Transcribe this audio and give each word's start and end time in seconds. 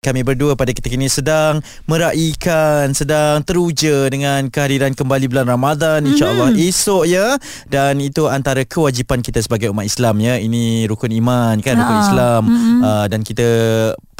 Kami 0.00 0.24
berdua 0.24 0.56
pada 0.56 0.72
ketika 0.72 0.96
ini 0.96 1.12
sedang 1.12 1.60
meraihkan, 1.84 2.96
sedang 2.96 3.44
teruja 3.44 4.08
dengan 4.08 4.48
kehadiran 4.48 4.96
kembali 4.96 5.28
bulan 5.28 5.44
Ramadan 5.44 6.08
insya-Allah 6.08 6.56
mm-hmm. 6.56 6.68
esok 6.72 7.04
ya 7.04 7.36
dan 7.68 8.00
itu 8.00 8.24
antara 8.24 8.64
kewajipan 8.64 9.20
kita 9.20 9.44
sebagai 9.44 9.68
umat 9.68 9.84
Islam 9.84 10.16
ya. 10.24 10.40
Ini 10.40 10.88
rukun 10.88 11.12
iman 11.20 11.60
kan, 11.60 11.76
rukun 11.76 11.98
ha. 12.00 12.04
Islam 12.08 12.42
mm-hmm. 12.48 12.78
uh, 12.80 13.06
dan 13.12 13.20
kita 13.20 13.48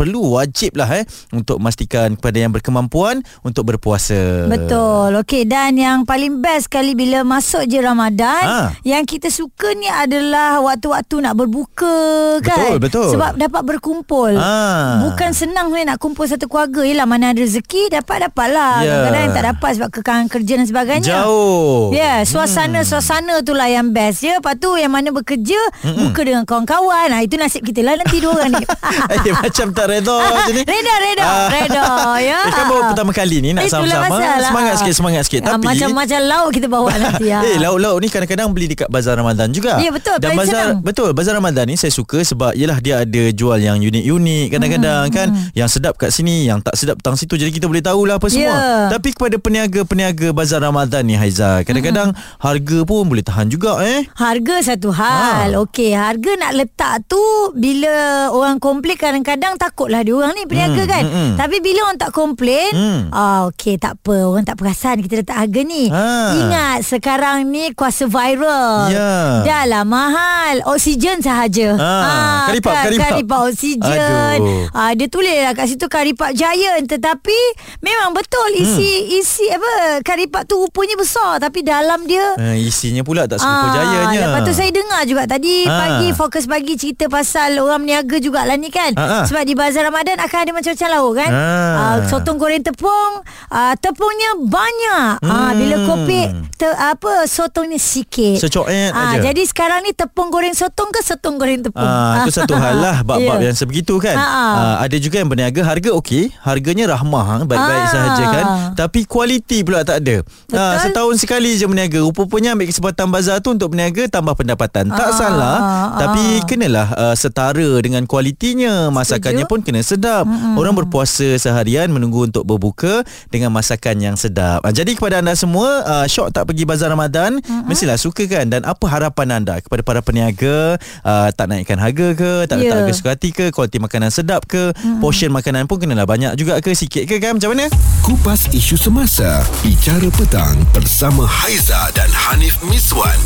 perlu 0.01 0.41
wajib 0.41 0.81
lah 0.81 0.89
eh 0.97 1.05
untuk 1.37 1.61
memastikan 1.61 2.17
kepada 2.17 2.41
yang 2.41 2.57
berkemampuan 2.57 3.21
untuk 3.45 3.69
berpuasa. 3.69 4.49
Betul. 4.49 5.21
Okey 5.21 5.45
dan 5.45 5.77
yang 5.77 6.09
paling 6.09 6.41
best 6.41 6.73
kali 6.73 6.97
bila 6.97 7.21
masuk 7.21 7.69
je 7.69 7.77
Ramadan 7.77 8.41
ha. 8.49 8.61
yang 8.81 9.05
kita 9.05 9.29
suka 9.29 9.77
ni 9.77 9.93
adalah 9.93 10.65
waktu-waktu 10.65 11.21
nak 11.21 11.37
berbuka 11.37 12.41
kan. 12.41 12.57
Betul, 12.57 12.77
betul. 12.81 13.09
Sebab 13.13 13.37
dapat 13.37 13.63
berkumpul. 13.69 14.41
Ha. 14.41 15.05
Bukan 15.05 15.37
senang 15.37 15.69
ni 15.69 15.85
nak 15.85 16.01
kumpul 16.01 16.25
satu 16.25 16.49
keluarga. 16.49 16.81
Yalah 16.81 17.05
mana 17.05 17.37
ada 17.37 17.45
rezeki 17.45 17.93
dapat 17.93 18.33
dapatlah. 18.33 18.81
Yeah. 18.81 18.89
Kadang-kadang 18.89 19.21
yang 19.21 19.35
tak 19.37 19.47
dapat 19.53 19.71
sebab 19.77 19.91
kekangan 19.93 20.27
kerja 20.33 20.53
dan 20.57 20.67
sebagainya. 20.67 21.09
Jauh. 21.21 21.93
Ya, 21.93 22.01
yeah, 22.01 22.17
suasana-suasana 22.25 23.45
tu 23.45 23.53
lah 23.53 23.69
yang 23.69 23.93
best 23.93 24.25
ya. 24.25 24.41
Lepas 24.41 24.57
tu 24.57 24.73
yang 24.81 24.97
mana 24.97 25.13
bekerja 25.13 25.61
Mm-mm. 25.85 26.09
buka 26.09 26.21
dengan 26.25 26.49
kawan-kawan. 26.49 27.13
Ha, 27.13 27.21
itu 27.21 27.37
nasib 27.37 27.69
kita 27.69 27.85
lah 27.85 28.01
nanti 28.01 28.17
dua 28.23 28.33
orang 28.41 28.57
ni. 28.57 28.65
eh, 29.29 29.35
macam 29.37 29.67
tak 29.77 29.90
reda 29.91 30.17
macam 30.31 30.55
ni. 30.55 30.63
Reda, 30.63 30.95
reda, 31.03 31.25
uh, 31.27 31.49
reda. 31.51 31.85
Ya. 32.23 32.41
Kan 32.57 32.65
baru 32.71 32.83
pertama 32.95 33.11
kali 33.11 33.37
ni 33.43 33.51
nak 33.53 33.67
sama-sama. 33.67 34.17
Semangat 34.41 34.75
sikit, 34.83 34.95
semangat 34.95 35.23
sikit. 35.27 35.41
Ah, 35.47 35.57
Tapi 35.57 35.67
macam-macam 35.67 36.19
lauk 36.31 36.51
kita 36.55 36.67
bawa 36.71 36.91
nanti. 37.03 37.27
Ya. 37.27 37.39
Eh, 37.43 37.57
lauk-lauk 37.59 37.97
ni 38.01 38.09
kadang-kadang 38.09 38.49
beli 38.55 38.67
dekat 38.73 38.89
bazar 38.89 39.19
Ramadan 39.19 39.51
juga. 39.51 39.83
Ya, 39.83 39.91
betul. 39.91 40.17
Dan 40.23 40.39
bazar 40.39 40.79
senang. 40.79 40.87
betul, 40.87 41.11
bazar 41.13 41.35
Ramadan 41.37 41.65
ni 41.67 41.75
saya 41.75 41.91
suka 41.91 42.23
sebab 42.23 42.55
yalah 42.55 42.79
dia 42.79 43.03
ada 43.03 43.23
jual 43.35 43.59
yang 43.59 43.79
unik-unik 43.81 44.47
kadang-kadang 44.55 45.05
hmm, 45.09 45.15
kan 45.15 45.27
hmm. 45.35 45.57
yang 45.59 45.69
sedap 45.69 45.99
kat 45.99 46.15
sini, 46.15 46.47
yang 46.47 46.63
tak 46.63 46.79
sedap 46.79 47.03
tang 47.03 47.19
situ. 47.19 47.35
Jadi 47.35 47.51
kita 47.51 47.67
boleh 47.67 47.83
tahulah 47.83 48.17
apa 48.23 48.27
semua. 48.31 48.55
Yeah. 48.55 48.83
Tapi 48.95 49.09
kepada 49.17 49.37
peniaga-peniaga 49.41 50.31
bazar 50.31 50.63
Ramadan 50.63 51.03
ni 51.05 51.19
Haiza, 51.19 51.67
kadang-kadang 51.67 52.15
hmm. 52.15 52.39
harga 52.39 52.79
pun 52.87 53.03
boleh 53.09 53.25
tahan 53.25 53.51
juga 53.51 53.81
eh. 53.83 54.07
Harga 54.15 54.57
satu 54.63 54.95
hal. 54.95 55.57
Ha. 55.57 55.63
Okey, 55.67 55.93
harga 55.97 56.31
nak 56.39 56.53
letak 56.57 57.07
tu 57.11 57.21
bila 57.57 58.29
orang 58.31 58.61
komplain 58.63 58.97
kadang-kadang 58.97 59.57
takutlah 59.81 60.05
dia 60.05 60.13
orang 60.13 60.37
ni 60.37 60.45
peniaga 60.45 60.83
hmm. 60.85 60.93
kan. 60.93 61.05
Hmm, 61.09 61.17
hmm. 61.17 61.33
Tapi 61.41 61.57
bila 61.65 61.79
orang 61.89 61.97
tak 61.97 62.13
komplain, 62.13 62.71
hmm. 62.77 63.01
ah 63.17 63.49
okey 63.49 63.81
tak 63.81 63.97
apa, 63.97 64.17
orang 64.29 64.45
tak 64.45 64.61
perasan 64.61 65.01
kita 65.01 65.25
letak 65.25 65.41
harga 65.41 65.61
ni. 65.65 65.89
Ha. 65.89 66.05
Ingat 66.37 66.79
sekarang 66.85 67.49
ni 67.49 67.73
kuasa 67.73 68.05
viral. 68.05 68.93
Yeah. 68.93 69.49
Dah 69.49 69.65
lah 69.65 69.89
mahal. 69.89 70.61
Oksigen 70.69 71.25
sahaja. 71.25 71.81
Ha. 71.81 71.95
ha 71.97 72.13
karipap, 72.53 72.73
kan? 72.77 72.85
karipap. 72.85 73.09
Karipap 73.09 73.41
oksigen. 73.49 74.39
Ah 74.77 74.93
dia 74.93 75.09
tulis 75.09 75.33
lah 75.33 75.57
kat 75.57 75.65
situ 75.73 75.89
karipap 75.89 76.37
giant 76.37 76.85
tetapi 76.85 77.41
memang 77.81 78.13
betul 78.13 78.53
isi 78.53 78.85
hmm. 78.85 79.19
isi 79.25 79.47
apa 79.49 80.05
karipap 80.05 80.45
tu 80.45 80.61
rupanya 80.61 81.01
besar 81.01 81.41
tapi 81.41 81.65
dalam 81.65 82.05
dia 82.05 82.37
uh, 82.37 82.57
isinya 82.59 83.01
pula 83.01 83.25
tak 83.25 83.41
serupa 83.41 83.73
ah, 83.73 83.89
giantnya. 83.89 84.21
Lepas 84.29 84.41
tu 84.45 84.53
saya 84.53 84.71
dengar 84.77 85.01
juga 85.09 85.25
tadi 85.25 85.65
ha. 85.65 85.73
pagi 85.73 86.09
fokus 86.13 86.45
pagi 86.45 86.77
cerita 86.77 87.09
pasal 87.09 87.57
orang 87.65 87.81
meniaga 87.81 88.21
jugalah 88.21 88.61
ni 88.61 88.69
kan. 88.69 88.93
Ha. 88.93 89.25
Sebab 89.25 89.43
di 89.49 89.55
bazar 89.71 89.87
Ramadan 89.87 90.19
akan 90.19 90.39
ada 90.43 90.51
macam-macam 90.51 90.89
lauk 90.91 91.13
kan. 91.15 91.31
Ha. 91.31 91.47
Uh, 91.79 91.97
sotong 92.11 92.37
goreng 92.43 92.59
tepung, 92.59 93.13
uh, 93.55 93.75
tepungnya 93.79 94.31
banyak. 94.43 95.23
Hmm. 95.23 95.31
Uh, 95.31 95.51
bila 95.55 95.77
kopi 95.87 96.21
te, 96.59 96.67
apa 96.67 97.31
sotongnya 97.31 97.79
sikit. 97.79 98.43
Secoet 98.43 98.91
uh, 98.91 99.15
aja. 99.15 99.31
Jadi 99.31 99.47
sekarang 99.47 99.87
ni 99.87 99.95
tepung 99.95 100.35
goreng 100.35 100.51
sotong 100.59 100.91
ke 100.91 101.07
sotong 101.07 101.39
goreng 101.39 101.63
tepung? 101.63 101.87
Uh, 101.87 102.27
itu 102.27 102.35
satu 102.43 102.59
hal 102.59 102.83
lah 102.83 103.07
bab-bab 103.07 103.39
yeah. 103.39 103.47
yang 103.47 103.55
sebegitu 103.55 104.03
kan. 104.03 104.19
Uh, 104.19 104.83
ada 104.83 104.97
juga 104.99 105.23
yang 105.23 105.31
berniaga 105.31 105.63
harga 105.63 105.95
okey, 106.03 106.35
harganya 106.43 106.99
rahmah, 106.99 107.47
baik-baik 107.47 107.85
uh. 107.87 107.91
sahaja 107.95 108.25
kan. 108.27 108.45
Tapi 108.75 109.07
kualiti 109.07 109.63
pula 109.63 109.87
tak 109.87 110.03
ada. 110.03 110.27
Uh, 110.51 110.75
setahun 110.83 111.23
sekali 111.23 111.55
je 111.55 111.71
berniaga. 111.71 112.03
Rupanya 112.03 112.59
ambil 112.59 112.67
kesempatan 112.67 113.07
bazar 113.07 113.39
tu 113.39 113.55
untuk 113.55 113.71
berniaga 113.71 114.11
tambah 114.11 114.35
pendapatan. 114.35 114.91
Uh. 114.91 114.99
Tak 114.99 115.11
salah. 115.15 115.57
Uh. 115.63 115.99
Tapi 116.03 116.25
kenalah 116.51 116.89
uh, 116.99 117.15
setara 117.15 117.79
dengan 117.79 118.03
kualitinya. 118.11 118.91
Masakannya. 118.91 119.47
Pun 119.51 119.67
kena 119.67 119.83
sedap. 119.83 120.31
Uh. 120.31 120.55
Orang 120.55 120.79
berpuasa 120.79 121.35
seharian 121.35 121.91
menunggu 121.91 122.31
untuk 122.31 122.47
berbuka 122.47 123.03
dengan 123.35 123.51
masakan 123.51 123.99
yang 123.99 124.15
sedap. 124.15 124.63
Uh, 124.63 124.71
jadi 124.71 124.95
kepada 124.95 125.19
anda 125.19 125.35
semua, 125.35 125.83
uh, 125.83 126.07
syok 126.07 126.31
tak 126.31 126.47
pergi 126.47 126.63
bazar 126.63 126.95
Ramadan, 126.95 127.43
uh. 127.43 127.67
mestilah 127.67 127.99
suka 127.99 128.31
kan. 128.31 128.47
Dan 128.47 128.63
apa 128.63 128.87
harapan 128.87 129.43
anda 129.43 129.59
kepada 129.59 129.83
para 129.83 129.99
peniaga? 129.99 130.79
Uh, 131.03 131.35
tak 131.35 131.51
naikkan 131.51 131.83
harga 131.83 132.15
ke? 132.15 132.33
Tak 132.47 132.63
yeah. 132.63 132.71
letak 132.71 132.79
harga 132.87 132.93
suka 132.95 133.11
hati 133.19 133.29
ke? 133.35 133.51
Kualiti 133.51 133.83
makanan 133.83 134.15
sedap 134.15 134.47
ke? 134.47 134.71
Uh. 134.71 135.03
Portion 135.03 135.35
makanan 135.35 135.67
pun 135.67 135.83
kenalah 135.83 136.07
banyak 136.07 136.39
juga 136.39 136.63
ke? 136.63 136.71
Sikit 136.71 137.11
ke 137.11 137.19
kan? 137.19 137.35
Macam 137.35 137.51
mana? 137.51 137.67
Kupas 138.07 138.47
isu 138.55 138.79
semasa, 138.79 139.43
bicara 139.67 140.07
petang 140.15 140.55
bersama 140.71 141.27
Haiza 141.27 141.91
dan 141.99 142.09
Hanif 142.15 142.63
Miswan 142.63 143.19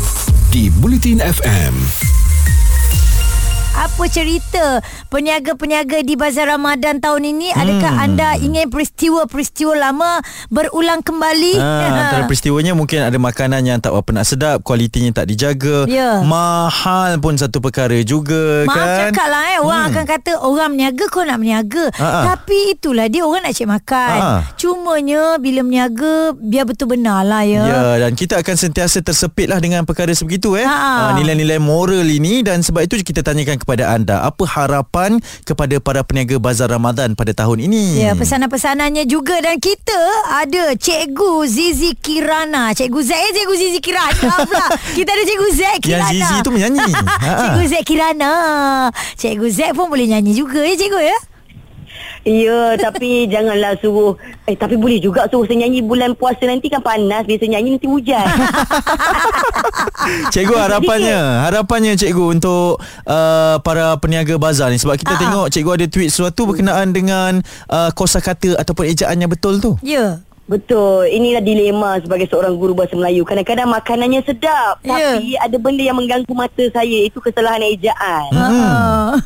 di 0.49 0.73
Bulletin 0.73 1.21
FM. 1.21 2.24
Apa 3.75 4.07
cerita 4.07 4.79
peniaga-peniaga 5.11 5.99
di 5.99 6.15
Bazar 6.15 6.47
Ramadan 6.47 7.03
tahun 7.03 7.35
ini? 7.35 7.51
Adakah 7.51 7.91
hmm. 7.91 8.05
anda 8.07 8.29
ingin 8.39 8.71
peristiwa-peristiwa 8.71 9.75
lama 9.75 10.23
berulang 10.47 11.03
kembali? 11.03 11.59
Ha, 11.59 11.83
antara 11.91 12.23
peristiwanya 12.23 12.71
mungkin 12.71 13.03
ada 13.03 13.19
makanan 13.19 13.67
yang 13.67 13.83
tak 13.83 13.91
berapa 13.91 14.15
nak 14.15 14.25
sedap, 14.31 14.57
kualitinya 14.63 15.11
tak 15.11 15.27
dijaga. 15.27 15.83
Ya. 15.91 16.23
Mahal 16.23 17.19
pun 17.19 17.35
satu 17.35 17.59
perkara 17.59 17.99
juga 18.07 18.63
Maaf 18.63 18.79
kan. 18.79 18.87
Maaf 18.87 18.99
cakap 19.11 19.27
lah 19.27 19.43
eh. 19.43 19.57
Orang 19.59 19.81
hmm. 19.83 19.89
akan 19.91 20.03
kata 20.07 20.31
orang 20.39 20.69
meniaga 20.71 21.05
kau 21.11 21.23
nak 21.27 21.37
meniaga. 21.43 21.85
Ha-ha. 21.99 22.21
Tapi 22.31 22.79
itulah 22.79 23.11
dia 23.11 23.27
orang 23.27 23.43
nak 23.43 23.59
cek 23.59 23.67
makan. 23.67 24.17
Ha-ha. 24.23 24.55
Cumanya 24.55 25.35
bila 25.35 25.67
meniaga 25.67 26.31
biar 26.31 26.63
betul 26.63 26.95
benar 26.95 27.27
lah 27.27 27.43
ya. 27.43 27.63
Ya 27.67 27.83
dan 28.07 28.15
kita 28.15 28.39
akan 28.39 28.55
sentiasa 28.55 29.03
tersepit 29.03 29.51
lah 29.51 29.59
dengan 29.59 29.83
perkara 29.83 30.15
sebegitu 30.15 30.55
eh. 30.55 30.63
Ha, 30.63 31.11
nilai-nilai 31.19 31.59
moral 31.59 32.07
ini 32.07 32.39
dan 32.39 32.63
sebab 32.63 32.87
itu 32.87 33.03
kita 33.03 33.19
tanyakan 33.19 33.64
kepada 33.65 33.97
anda. 33.97 34.21
Apa 34.21 34.45
harapan 34.45 35.17
kepada 35.41 35.81
para 35.81 36.05
peniaga 36.05 36.37
bazar 36.37 36.69
Ramadan 36.69 37.17
pada 37.17 37.33
tahun 37.33 37.65
ini? 37.65 38.05
Ya 38.05 38.13
pesanan-pesanannya 38.13 39.09
juga 39.09 39.41
dan 39.41 39.57
kita 39.57 39.97
ada 40.29 40.77
cikgu 40.77 41.49
Zizi 41.49 41.97
Kirana. 41.97 42.77
Cikgu 42.77 43.01
Z 43.01 43.11
eh 43.17 43.31
cikgu 43.33 43.55
Zizi 43.57 43.79
Kirana? 43.81 44.31
Pula. 44.47 44.69
Kita 44.93 45.09
ada 45.09 45.23
cikgu 45.25 45.47
Z 45.49 45.61
Kirana. 45.81 46.13
Yang 46.13 46.13
Zizi 46.13 46.35
tu 46.45 46.51
menyanyi. 46.53 46.89
Cikgu 47.41 47.63
Z 47.65 47.73
Kirana. 47.81 48.33
Cikgu 49.17 49.47
Z 49.49 49.59
pun 49.73 49.89
boleh 49.89 50.05
nyanyi 50.05 50.37
juga 50.37 50.61
ya 50.61 50.77
cikgu 50.77 51.01
ya 51.01 51.17
Ya, 52.25 52.73
tapi 52.81 53.23
janganlah 53.33 53.77
suruh. 53.77 54.17
Eh, 54.49 54.57
tapi 54.57 54.75
boleh 54.75 54.97
juga 54.97 55.29
suruh 55.29 55.45
saya 55.45 55.61
nyanyi 55.61 55.85
bulan 55.85 56.17
puasa 56.17 56.49
nanti 56.49 56.73
kan 56.73 56.81
panas. 56.81 57.29
Biasa 57.29 57.45
nyanyi 57.45 57.77
nanti 57.77 57.85
hujan. 57.85 58.25
cikgu 60.33 60.57
harapannya, 60.57 61.45
harapannya 61.45 61.93
cikgu 61.93 62.41
untuk 62.41 62.81
uh, 63.05 63.55
para 63.61 64.01
peniaga 64.01 64.41
bazar 64.41 64.73
ni. 64.73 64.81
Sebab 64.81 64.97
kita 64.97 65.13
Aa. 65.13 65.13
Ah, 65.13 65.21
ah. 65.21 65.23
tengok 65.29 65.47
cikgu 65.53 65.71
ada 65.77 65.85
tweet 65.85 66.09
sesuatu 66.09 66.41
berkenaan 66.49 66.89
dengan 66.91 67.45
uh, 67.69 67.93
kosakata 67.93 68.57
ataupun 68.57 68.89
ejaan 68.89 69.21
yang 69.21 69.29
betul 69.29 69.61
tu. 69.61 69.77
Ya. 69.85 70.24
Betul. 70.45 71.09
Inilah 71.09 71.41
dilema 71.41 71.97
sebagai 71.97 72.29
seorang 72.29 72.53
guru 72.53 72.77
bahasa 72.77 72.93
Melayu. 72.93 73.25
Kadang-kadang 73.25 73.65
makanannya 73.65 74.21
sedap. 74.21 74.77
Yeah. 74.85 75.17
Tapi 75.17 75.25
ada 75.41 75.57
benda 75.57 75.81
yang 75.81 75.97
mengganggu 75.97 76.33
mata 76.37 76.63
saya. 76.69 76.99
Itu 77.01 77.17
kesalahan 77.17 77.65
ejaan. 77.65 78.29
Hmm. 78.33 79.17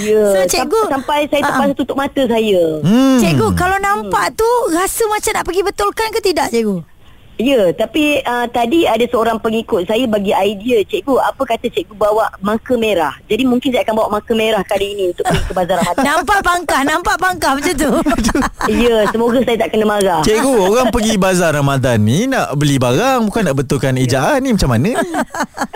Ya. 0.00 0.24
So, 0.36 0.38
cikgu. 0.48 0.80
Sampai 0.88 1.28
saya 1.28 1.44
terpaksa 1.44 1.72
uh 1.72 1.76
tutup 1.76 1.96
mata 1.96 2.22
saya. 2.24 2.80
Hmm. 2.80 3.20
Cikgu, 3.20 3.52
kalau 3.52 3.76
nampak 3.80 4.32
hmm. 4.32 4.36
tu 4.36 4.50
rasa 4.72 5.04
macam 5.12 5.32
nak 5.36 5.44
pergi 5.44 5.62
betulkan 5.64 6.08
ke 6.12 6.20
tidak, 6.24 6.48
cikgu? 6.48 6.95
Ya, 7.36 7.68
tapi 7.76 8.24
uh, 8.24 8.48
tadi 8.48 8.88
ada 8.88 9.04
seorang 9.12 9.36
pengikut 9.36 9.84
saya 9.84 10.08
bagi 10.08 10.32
idea, 10.32 10.80
cikgu, 10.88 11.20
apa 11.20 11.44
kata 11.44 11.68
cikgu 11.68 11.92
bawa 11.92 12.32
marker 12.40 12.80
merah. 12.80 13.12
Jadi 13.28 13.44
mungkin 13.44 13.76
saya 13.76 13.84
akan 13.84 13.92
bawa 13.92 14.08
marker 14.16 14.32
merah 14.32 14.64
kali 14.64 14.96
ini 14.96 15.04
untuk 15.12 15.28
pergi 15.28 15.44
ke 15.44 15.52
bazar 15.52 15.76
Ramadan. 15.84 16.04
nampak 16.16 16.40
pangkah, 16.40 16.80
nampak 16.88 17.16
pangkah 17.20 17.52
macam 17.60 17.74
tu. 17.76 17.92
ya, 18.88 19.04
semoga 19.12 19.38
saya 19.44 19.56
tak 19.60 19.68
kena 19.76 19.84
marah. 19.84 20.20
Cikgu, 20.24 20.56
orang 20.64 20.88
pergi 20.88 21.14
bazar 21.20 21.52
Ramadan 21.52 22.00
ni 22.00 22.24
nak 22.24 22.56
beli 22.56 22.80
barang, 22.80 23.28
bukan 23.28 23.42
nak 23.52 23.56
betulkan 23.60 24.00
ejaan 24.00 24.40
ni 24.40 24.56
macam 24.56 24.72
mana? 24.72 24.90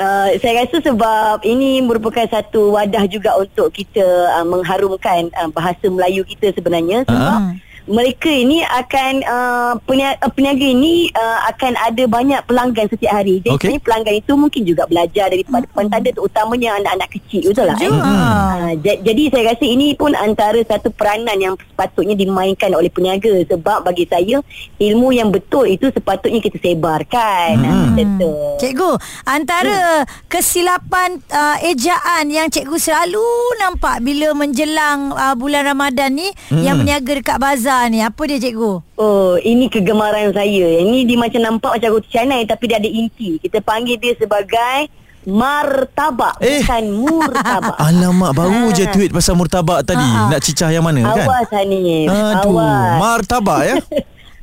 Uh, 0.00 0.32
saya 0.40 0.64
rasa 0.64 0.80
sebab 0.80 1.44
ini 1.44 1.84
merupakan 1.84 2.24
satu 2.24 2.72
wadah 2.72 3.04
juga 3.04 3.36
untuk 3.36 3.68
kita 3.68 4.00
uh, 4.32 4.46
mengharumkan 4.48 5.28
uh, 5.36 5.52
bahasa 5.52 5.92
Melayu 5.92 6.24
kita 6.24 6.56
sebenarnya 6.56 7.04
sebab 7.04 7.36
uh-huh 7.36 7.69
mereka 7.88 8.28
ini 8.28 8.60
akan 8.60 9.12
uh, 9.24 9.72
peniaga, 9.88 10.18
uh, 10.20 10.32
peniaga 10.32 10.66
ini 10.66 11.08
uh, 11.16 11.48
akan 11.54 11.72
ada 11.80 12.04
banyak 12.04 12.40
pelanggan 12.44 12.86
setiap 12.92 13.16
hari. 13.16 13.40
Jadi 13.40 13.56
okay. 13.56 13.80
pelanggan 13.80 14.20
itu 14.20 14.32
mungkin 14.36 14.62
juga 14.68 14.84
belajar 14.84 15.32
dari 15.32 15.42
tempat-tempat 15.46 15.84
hmm. 15.88 15.92
tanda 15.92 16.10
terutamanya 16.12 16.70
anak-anak 16.76 17.08
kecil 17.16 17.42
betul 17.50 17.66
lah. 17.66 17.78
Eh? 17.80 17.90
Uh, 17.90 18.68
jadi 18.82 19.22
saya 19.32 19.42
rasa 19.54 19.64
ini 19.64 19.96
pun 19.96 20.12
antara 20.12 20.60
satu 20.66 20.92
peranan 20.92 21.38
yang 21.40 21.54
sepatutnya 21.56 22.14
dimainkan 22.18 22.70
oleh 22.76 22.92
peniaga 22.92 23.32
sebab 23.48 23.86
bagi 23.86 24.04
saya 24.04 24.44
ilmu 24.76 25.08
yang 25.16 25.32
betul 25.32 25.64
itu 25.64 25.88
sepatutnya 25.88 26.44
kita 26.44 26.60
sebarkan. 26.60 27.54
Hmm. 27.60 28.56
Cikgu, 28.60 28.92
antara 29.24 30.04
hmm. 30.04 30.28
kesilapan 30.28 31.20
uh, 31.32 31.56
ejaan 31.64 32.28
yang 32.28 32.52
cikgu 32.52 32.76
selalu 32.76 33.24
nampak 33.60 34.04
bila 34.04 34.36
menjelang 34.36 35.12
uh, 35.16 35.34
bulan 35.34 35.64
Ramadan 35.64 36.12
ni 36.16 36.28
hmm. 36.52 36.62
yang 36.62 36.76
berniaga 36.80 37.12
dekat 37.16 37.38
bazar 37.40 37.69
ni 37.88 37.98
apa 38.02 38.22
dia 38.26 38.38
cikgu? 38.42 38.72
Oh, 38.98 39.34
ini 39.40 39.70
kegemaran 39.70 40.34
saya. 40.34 40.68
Ini 40.82 41.06
dia 41.06 41.16
macam 41.16 41.40
nampak 41.40 41.78
macam 41.78 41.90
roti 41.96 42.10
canai 42.10 42.42
tapi 42.44 42.64
dia 42.66 42.78
ada 42.82 42.90
inti. 42.90 43.38
Kita 43.38 43.62
panggil 43.62 43.96
dia 43.96 44.12
sebagai 44.18 44.90
martabak 45.28 46.40
eh. 46.40 46.64
bukan 46.64 46.84
murtabak. 46.96 47.76
Alamak 47.92 48.32
baru 48.32 48.72
ha. 48.72 48.76
je 48.76 48.84
tweet 48.88 49.12
pasal 49.12 49.36
murtabak 49.36 49.84
tadi. 49.84 50.02
Ha. 50.02 50.32
Nak 50.32 50.40
cicah 50.40 50.70
yang 50.72 50.84
mana 50.84 51.04
Awas, 51.04 51.16
kan? 51.16 51.26
Awas 51.28 51.48
Hanif. 51.54 52.06
Aduh, 52.08 52.56
Awas. 52.56 52.96
martabak 52.98 53.60
ya. 53.68 53.76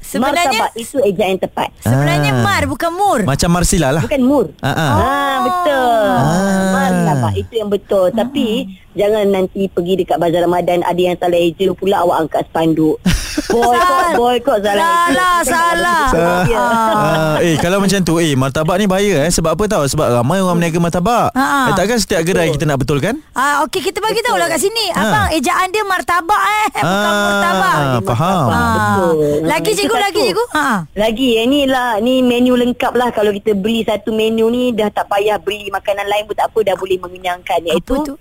Sebenarnya 0.08 0.72
Martabak 0.72 0.72
itu 0.80 0.98
ejaan 1.04 1.36
yang 1.36 1.42
tepat. 1.44 1.70
Sebenarnya 1.84 2.32
ah. 2.32 2.40
Mar 2.40 2.64
bukan 2.64 2.92
Mur. 2.96 3.20
Macam 3.28 3.50
Marsila 3.52 3.92
lah. 3.92 4.04
Bukan 4.08 4.24
Mur. 4.24 4.46
Ah, 4.64 4.72
ah. 4.72 4.92
ah 4.96 5.36
betul. 5.44 6.08
Ah. 6.16 6.72
Martabak 6.72 7.07
itu 7.48 7.64
yang 7.64 7.72
betul. 7.72 8.12
Tapi 8.12 8.68
jangan 8.94 9.26
nanti 9.32 9.72
pergi 9.72 10.04
dekat 10.04 10.20
bazar 10.20 10.44
Ramadan 10.44 10.84
ada 10.84 11.00
yang 11.00 11.16
salah 11.16 11.40
eja 11.40 11.72
pula 11.72 12.04
awak 12.04 12.28
angkat 12.28 12.44
spanduk. 12.52 13.00
Boykot, 13.46 14.08
boykot 14.18 14.60
salah. 14.66 15.14
Salah, 15.14 15.38
salah. 15.46 16.04
salah. 16.10 16.48
Uh, 16.50 17.36
eh, 17.46 17.56
kalau 17.62 17.78
macam 17.78 18.00
tu, 18.02 18.18
eh, 18.18 18.34
martabak 18.34 18.82
ni 18.82 18.90
bahaya 18.90 19.30
eh. 19.30 19.32
Sebab 19.32 19.54
apa 19.54 19.64
tahu? 19.70 19.84
Sebab 19.86 20.08
ramai 20.10 20.42
orang 20.42 20.58
berniaga 20.58 20.80
martabak. 20.82 21.30
Uh, 21.38 21.70
eh, 21.70 21.74
takkan 21.78 21.98
setiap 22.02 22.22
gerai 22.26 22.50
kita 22.50 22.66
nak 22.66 22.82
betul 22.82 22.98
kan? 22.98 23.22
Ah, 23.38 23.62
uh, 23.62 23.70
okey, 23.70 23.86
kita 23.86 24.02
bagi 24.02 24.26
tahu 24.26 24.38
lah 24.42 24.50
kat 24.50 24.60
sini. 24.62 24.86
Uh. 24.92 25.02
Abang, 25.06 25.28
ejaan 25.38 25.68
dia 25.70 25.84
martabak 25.86 26.42
eh. 26.42 26.68
Bukan 26.82 27.14
uh, 27.14 27.22
martabak. 27.30 27.78
Faham. 28.10 28.48
Uh. 28.48 28.58
Betul. 28.58 29.14
Lagi 29.46 29.72
cikgu, 29.78 29.96
lagi 30.02 30.22
cikgu. 30.34 30.46
Ha. 30.58 30.68
Lagi, 30.98 31.30
eh, 31.38 31.46
ni 31.46 31.62
lah. 31.70 32.02
Ni 32.02 32.26
menu 32.26 32.58
lengkap 32.58 32.94
lah. 32.98 33.10
Kalau 33.14 33.30
kita 33.30 33.54
beli 33.54 33.86
satu 33.86 34.10
menu 34.10 34.50
ni, 34.50 34.74
dah 34.74 34.90
tak 34.90 35.06
payah 35.08 35.38
beli 35.38 35.70
makanan 35.70 36.10
lain 36.10 36.26
pun 36.26 36.34
tak 36.34 36.50
apa. 36.50 36.60
Dah 36.74 36.76
boleh 36.76 36.98
mengenyangkan. 36.98 37.60
Iaitu, 37.70 37.94
apa 38.02 38.08
tu? 38.10 38.16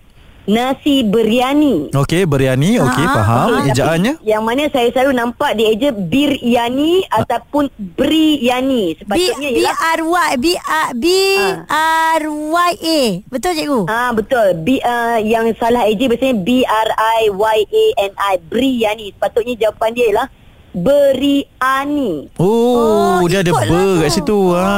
Nasi 0.47 1.03
biryani. 1.03 1.91
Okey, 1.91 2.23
biryani. 2.23 2.79
Okey, 2.79 3.03
ha, 3.03 3.15
faham. 3.19 3.67
Okay. 3.67 3.75
Ejaannya? 3.75 4.23
Yang 4.23 4.43
mana 4.47 4.71
saya 4.71 4.95
selalu 4.95 5.19
nampak 5.19 5.59
dia 5.59 5.75
eja 5.75 5.91
biryani 5.91 7.03
ha. 7.11 7.27
ataupun 7.27 7.67
biryani. 7.99 8.95
Sepatutnya 9.03 9.51
B, 9.51 9.59
B-R-Y. 9.59 10.31
B-R-Y-A. 11.03 12.99
Betul, 13.27 13.53
cikgu? 13.59 13.91
Ah 13.91 14.15
betul. 14.15 14.55
B, 14.63 14.79
uh, 14.79 15.19
yang 15.19 15.51
salah 15.59 15.83
eja 15.91 16.07
biasanya 16.07 16.39
B-R-I-Y-A-N-I. 16.47 18.35
Biryani. 18.47 19.19
Sepatutnya 19.19 19.67
jawapan 19.67 19.99
dia 19.99 20.15
ialah 20.15 20.31
beriani. 20.77 22.29
Oh, 22.37 23.25
oh 23.25 23.25
dia 23.25 23.41
ada 23.41 23.53
ber 23.57 24.05
kat 24.05 24.13
situ. 24.13 24.53
Ha. 24.53 24.69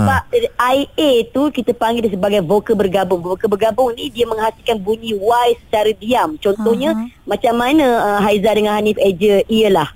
Sebab 0.00 0.22
IA 0.56 1.10
tu 1.28 1.52
kita 1.52 1.76
panggil 1.76 2.08
dia 2.08 2.16
sebagai 2.16 2.40
vokal 2.40 2.72
bergabung. 2.72 3.20
Vokal 3.20 3.52
bergabung 3.52 3.92
ni 3.92 4.08
dia 4.08 4.24
menghasilkan 4.24 4.80
bunyi 4.80 5.12
Y 5.12 5.48
secara 5.68 5.92
diam. 5.92 6.40
Contohnya 6.40 6.96
uh-huh. 6.96 7.28
macam 7.28 7.54
mana 7.60 7.86
uh, 8.00 8.20
Haiza 8.24 8.50
dengan 8.56 8.80
Hanif 8.80 8.96
eja 8.96 9.44
ialah. 9.44 9.92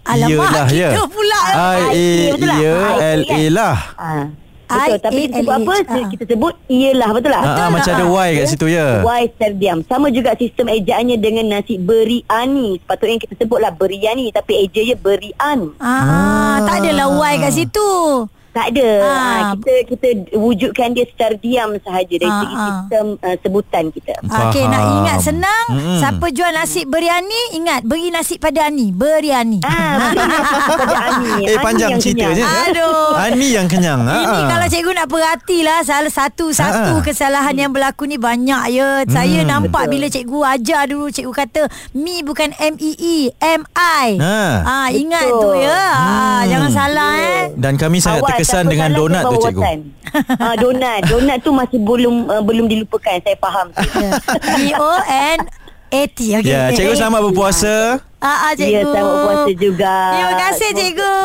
Alamak, 0.00 0.32
Iyalah, 0.32 0.66
kita 0.66 0.96
ya. 0.96 1.06
pula. 1.06 1.40
I-A-L-A 1.94 3.42
lah. 3.52 3.76
Ha. 4.70 4.86
Betul 4.86 4.96
I 4.96 5.00
Tapi 5.02 5.22
sebut 5.34 5.52
apa. 5.58 5.74
Kita 6.14 6.24
sebut 6.30 6.54
Iyalah 6.70 7.10
betul 7.10 7.30
lah 7.34 7.42
uh, 7.42 7.68
Macam 7.74 7.90
ada 7.90 8.06
Y 8.06 8.28
kat 8.38 8.46
situ 8.54 8.66
ya 8.70 9.02
Y 9.02 9.22
terdiam 9.34 9.78
Sama 9.90 10.06
juga 10.14 10.38
sistem 10.38 10.70
ejaannya 10.70 11.18
Dengan 11.18 11.46
nasi 11.50 11.74
beriani 11.76 12.78
Sepatutnya 12.78 13.18
kita 13.18 13.34
sebutlah 13.34 13.74
Beriani 13.74 14.30
Tapi 14.30 14.70
ejanya 14.70 14.94
berian 14.94 15.74
ah, 15.82 15.90
ah. 15.90 16.56
Tak 16.70 16.86
adalah 16.86 17.10
Y 17.10 17.34
kat 17.42 17.52
situ 17.58 17.90
tak 18.50 18.66
ada. 18.74 18.90
Ha. 19.00 19.14
Ha, 19.14 19.42
kita 19.54 19.74
kita 19.94 20.08
wujudkan 20.34 20.90
dia 20.90 21.06
secara 21.06 21.34
diam 21.38 21.70
sahaja 21.78 22.14
dari 22.18 22.30
ha, 22.30 22.38
segi 22.42 22.54
ha. 22.54 22.64
sistem 22.66 23.06
uh, 23.22 23.36
sebutan 23.38 23.84
kita. 23.94 24.14
Okey, 24.26 24.64
nak 24.66 24.82
ingat 25.00 25.18
senang. 25.22 25.66
Hmm. 25.70 25.98
Siapa 26.02 26.26
jual 26.34 26.50
nasi 26.50 26.82
biryani, 26.82 27.42
ingat 27.54 27.80
beri 27.86 28.10
nasi 28.10 28.42
pada 28.42 28.66
Ani. 28.66 28.90
Biryani. 28.90 29.62
Ha, 29.62 29.78
pada 30.74 30.96
Ani. 31.14 31.32
Eh, 31.50 31.58
panjang 31.58 31.96
ceritanya. 31.98 32.46
Aduh. 32.68 33.16
Ani 33.16 33.54
yang 33.54 33.66
kenyang. 33.66 34.02
Ha. 34.06 34.18
Ini 34.18 34.42
kalau 34.46 34.66
cikgu 34.70 34.92
nak 34.92 35.08
perhatilah 35.08 35.78
salah 35.82 36.12
satu-satu 36.12 37.00
ha. 37.00 37.02
kesalahan 37.02 37.56
yang 37.56 37.70
berlaku 37.72 38.06
ni 38.06 38.20
banyak 38.20 38.62
ya. 38.70 39.02
Hmm. 39.02 39.10
Saya 39.10 39.40
nampak 39.46 39.88
Betul. 39.88 39.92
bila 39.94 40.06
cikgu 40.10 40.38
ajar 40.58 40.82
dulu, 40.90 41.06
cikgu 41.08 41.32
kata 41.32 41.62
mi 41.96 42.22
bukan 42.22 42.50
M-E-E, 42.54 43.34
M-I. 43.40 44.08
Ha. 44.20 44.42
ha 44.62 44.76
ingat 44.92 45.26
Betul. 45.26 45.42
tu 45.42 45.50
ya. 45.64 45.82
Hmm. 45.90 46.10
Ha, 46.10 46.40
jangan 46.50 46.70
salah 46.70 47.12
yeah. 47.14 47.30
eh. 47.30 47.44
Dan 47.56 47.74
kami 47.80 47.98
sangat 48.02 48.22
Awal 48.26 48.39
terkesan 48.40 48.72
dengan 48.72 48.96
donat 48.96 49.28
tu 49.28 49.36
cikgu. 49.36 49.62
uh, 50.40 50.56
donat, 50.56 51.00
donat 51.12 51.38
tu 51.44 51.52
masih 51.52 51.76
belum 51.76 52.24
uh, 52.24 52.40
belum 52.40 52.72
dilupakan. 52.72 53.20
Saya 53.20 53.36
faham. 53.36 53.68
D 54.56 54.72
O 54.80 54.92
N 55.04 55.38
A 55.92 56.02
T. 56.08 56.18
Okay. 56.40 56.48
Ya, 56.48 56.72
cikgu 56.72 56.96
selamat 56.96 57.20
berpuasa. 57.28 58.00
Ah, 58.24 58.48
ah, 58.48 58.52
cikgu. 58.56 58.72
Ya, 58.72 58.80
selamat 58.88 59.12
berpuasa 59.12 59.52
juga. 59.60 59.94
Terima 60.16 60.34
kasih, 60.48 60.68
cikgu. 60.72 61.16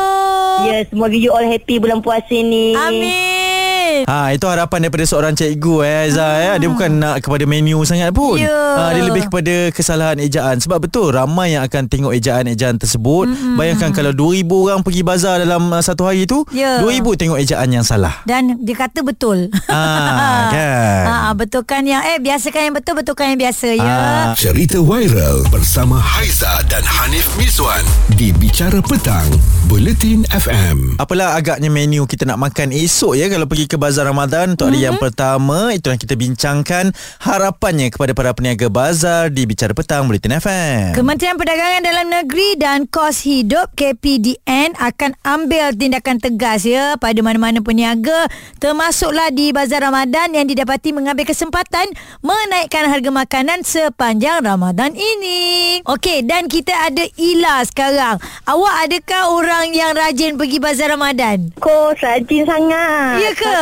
Ya, 0.68 0.76
semoga 0.92 1.16
you 1.16 1.32
all 1.32 1.46
happy 1.48 1.80
bulan 1.80 2.04
puasa 2.04 2.36
ni. 2.36 2.76
Amin. 2.76 3.75
Ha 4.06 4.34
itu 4.34 4.46
harapan 4.46 4.86
daripada 4.86 5.04
seorang 5.06 5.34
cikgu 5.34 5.76
eh 5.82 5.96
Aiza 6.06 6.26
hmm. 6.26 6.42
eh. 6.42 6.54
Dia 6.62 6.68
bukan 6.70 6.90
nak 6.98 7.16
kepada 7.22 7.44
menu 7.48 7.82
sangat 7.86 8.10
pun. 8.12 8.38
Yeah. 8.38 8.74
Ha 8.76 8.92
dia 8.94 9.02
lebih 9.06 9.28
kepada 9.30 9.54
kesalahan 9.72 10.18
ejaan 10.20 10.60
sebab 10.62 10.88
betul 10.88 11.14
ramai 11.14 11.56
yang 11.56 11.62
akan 11.64 11.88
tengok 11.88 12.12
ejaan-ejaan 12.14 12.76
tersebut. 12.76 13.30
Hmm. 13.30 13.56
Bayangkan 13.56 13.90
kalau 13.94 14.12
2000 14.12 14.46
orang 14.48 14.80
pergi 14.82 15.02
bazar 15.06 15.42
dalam 15.42 15.70
uh, 15.70 15.82
satu 15.82 16.08
hari 16.08 16.28
tu, 16.28 16.44
yeah. 16.52 16.82
2000 16.82 17.20
tengok 17.20 17.38
ejaan 17.40 17.68
yang 17.72 17.84
salah. 17.86 18.22
Dan 18.28 18.62
dia 18.62 18.76
kata 18.76 19.00
betul. 19.06 19.48
Ha 19.70 19.84
kan. 20.54 21.04
Ha 21.06 21.30
betulkan 21.36 21.82
yang 21.86 22.02
eh 22.02 22.18
biasakan 22.20 22.72
yang 22.72 22.74
betul 22.76 22.94
betulkan 22.98 23.34
yang 23.34 23.40
biasa 23.40 23.68
ya. 23.76 23.86
Ha. 23.86 24.32
Cerita 24.36 24.80
viral 24.80 25.46
bersama 25.52 26.00
Haiza 26.00 26.64
dan 26.66 26.82
Hanif 26.82 27.28
Miswan 27.36 27.84
di 28.16 28.32
Bicara 28.32 28.80
Petang, 28.80 29.26
Bulletin 29.68 30.24
FM. 30.32 30.96
Apalah 30.96 31.36
agaknya 31.36 31.68
menu 31.68 32.08
kita 32.08 32.24
nak 32.24 32.40
makan 32.40 32.72
esok 32.72 33.14
ya 33.18 33.28
kalau 33.28 33.44
pergi 33.44 33.68
ke 33.68 33.75
Bazar 33.76 34.08
Ramadan 34.08 34.56
untuk 34.56 34.68
hari 34.68 34.82
mm-hmm. 34.82 34.88
yang 34.88 34.96
mhm. 34.98 35.04
pertama 35.04 35.58
itu 35.72 35.86
yang 35.92 36.00
kita 36.00 36.14
bincangkan 36.18 36.84
harapannya 37.22 37.88
kepada 37.92 38.12
para 38.12 38.32
peniaga 38.36 38.66
bazar 38.68 39.32
di 39.32 39.46
Bicara 39.46 39.72
Petang 39.76 40.10
Bulletin 40.10 40.36
FM. 40.40 40.96
Kementerian 40.96 41.36
Perdagangan 41.36 41.82
Dalam 41.84 42.06
Negeri 42.10 42.58
dan 42.58 42.88
Kos 42.88 43.22
Hidup 43.22 43.72
KPDN 43.76 44.74
akan 44.76 45.14
ambil 45.22 45.72
tindakan 45.76 46.16
tegas 46.18 46.64
ya 46.64 46.96
pada 46.96 47.20
mana-mana 47.20 47.60
peniaga 47.60 48.28
termasuklah 48.58 49.30
di 49.30 49.52
Bazar 49.52 49.84
Ramadan 49.84 50.32
yang 50.32 50.48
didapati 50.48 50.90
mengambil 50.96 51.28
kesempatan 51.28 51.88
menaikkan 52.24 52.88
harga 52.88 53.10
makanan 53.12 53.62
sepanjang 53.62 54.42
Ramadan 54.42 54.96
ini. 54.96 55.80
Okey 55.84 56.24
dan 56.24 56.48
kita 56.48 56.72
ada 56.72 57.04
Ila 57.16 57.62
sekarang. 57.68 58.18
Awak 58.46 58.74
adakah 58.88 59.22
orang 59.32 59.72
yang 59.72 59.92
rajin 59.94 60.34
pergi 60.40 60.58
Bazar 60.58 60.92
Ramadan? 60.94 61.52
Kok 61.58 61.98
rajin 62.00 62.42
sangat. 62.46 63.18
Ya 63.20 63.30
ke? 63.36 63.58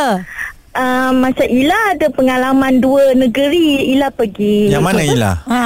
Uh, 0.75 1.11
macam 1.15 1.47
Ila 1.47 1.79
ada 1.95 2.07
pengalaman 2.11 2.73
dua 2.83 3.15
negeri 3.15 3.95
Ila 3.95 4.11
pergi. 4.11 4.69
Yang 4.69 4.83
mana 4.83 5.01
Ila? 5.01 5.31
Ha. 5.47 5.63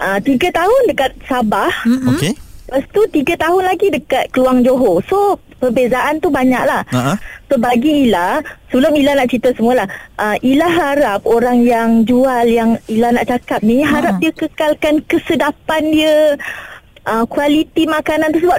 Uh, 0.00 0.18
tiga 0.22 0.48
tahun 0.54 0.80
dekat 0.90 1.10
Sabah. 1.26 1.72
Mm-hmm. 1.84 2.10
Okey. 2.14 2.32
Lepas 2.64 2.84
tu 2.96 3.00
tiga 3.12 3.34
tahun 3.36 3.62
lagi 3.68 3.86
dekat 3.92 4.24
Keluang 4.32 4.64
Johor. 4.64 5.04
So 5.06 5.36
perbezaan 5.60 6.20
tu 6.20 6.28
banyak 6.32 6.64
lah. 6.64 6.82
Uh-huh. 6.92 7.16
So 7.48 7.60
bagi 7.60 8.08
Ila, 8.08 8.40
sebelum 8.72 8.92
Ila 8.96 9.20
nak 9.20 9.28
cerita 9.30 9.52
semualah. 9.52 9.88
Uh, 10.16 10.36
Ila 10.40 10.68
harap 10.68 11.20
orang 11.28 11.64
yang 11.64 12.04
jual 12.08 12.44
yang 12.48 12.76
Ila 12.88 13.16
nak 13.16 13.28
cakap 13.28 13.60
ni, 13.64 13.84
harap 13.84 14.16
uh-huh. 14.16 14.22
dia 14.24 14.32
kekalkan 14.32 15.00
kesedapan 15.08 15.82
dia 15.92 16.14
uh, 17.08 17.24
kualiti 17.28 17.84
makanan 17.84 18.32
tu 18.32 18.40
sebab 18.44 18.58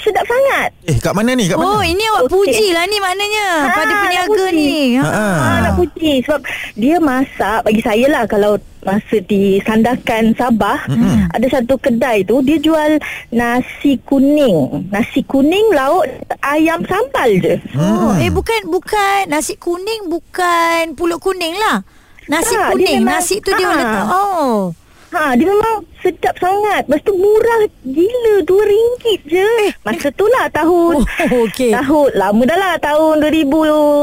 sedap 0.00 0.24
sangat. 0.24 0.70
Eh, 0.84 0.96
kat 1.00 1.12
mana 1.16 1.32
ni? 1.34 1.48
Kat 1.48 1.56
mana? 1.56 1.80
Oh, 1.80 1.82
ini 1.82 2.04
awak 2.14 2.28
okay. 2.28 2.32
puji 2.36 2.66
lah 2.72 2.84
ni 2.88 2.98
maknanya 3.00 3.46
ha, 3.48 3.74
pada 3.74 3.92
peniaga 4.04 4.44
ni. 4.52 4.96
Ha. 5.00 5.08
ha, 5.08 5.52
nak 5.64 5.74
puji 5.76 6.12
sebab 6.24 6.40
dia 6.76 6.96
masak 7.00 7.58
bagi 7.64 7.82
saya 7.82 8.06
lah 8.08 8.24
kalau 8.28 8.56
masa 8.86 9.18
di 9.26 9.58
Sandakan 9.66 10.32
Sabah 10.38 10.86
mm-hmm. 10.86 11.34
ada 11.34 11.46
satu 11.50 11.74
kedai 11.76 12.22
tu 12.22 12.40
dia 12.46 12.56
jual 12.62 13.02
nasi 13.34 13.98
kuning 14.06 14.88
nasi 14.88 15.20
kuning 15.26 15.74
lauk 15.74 16.06
ayam 16.46 16.80
sambal 16.86 17.28
je 17.42 17.58
oh 17.74 18.14
mm. 18.14 18.22
eh 18.22 18.30
bukan 18.30 18.70
bukan 18.70 19.26
nasi 19.26 19.58
kuning 19.58 20.06
bukan 20.06 20.94
pulut 20.94 21.18
kuning 21.18 21.58
lah 21.58 21.82
nasi 22.30 22.54
ha, 22.54 22.70
kuning 22.70 23.02
memang, 23.02 23.18
nasi 23.18 23.42
tu 23.42 23.50
dia 23.58 23.66
ha. 23.66 23.76
letak 23.76 24.06
oh 24.08 24.72
Ha, 25.08 25.32
dia 25.34 25.48
memang 25.48 25.80
sedap 26.04 26.34
sangat. 26.36 26.84
Lepas 26.84 27.00
tu 27.00 27.12
murah 27.16 27.60
gila 27.84 28.34
RM2 28.44 29.04
je. 29.24 29.50
Eh, 29.68 29.72
Masa 29.80 30.08
tu 30.12 30.28
lah 30.28 30.46
tahun 30.52 31.00
oh, 31.00 31.42
okay. 31.48 31.72
tahun 31.72 32.08
lama 32.12 32.42
dah 32.44 32.58
lah 32.58 32.74
tahun 32.76 33.24
2000 33.24 33.48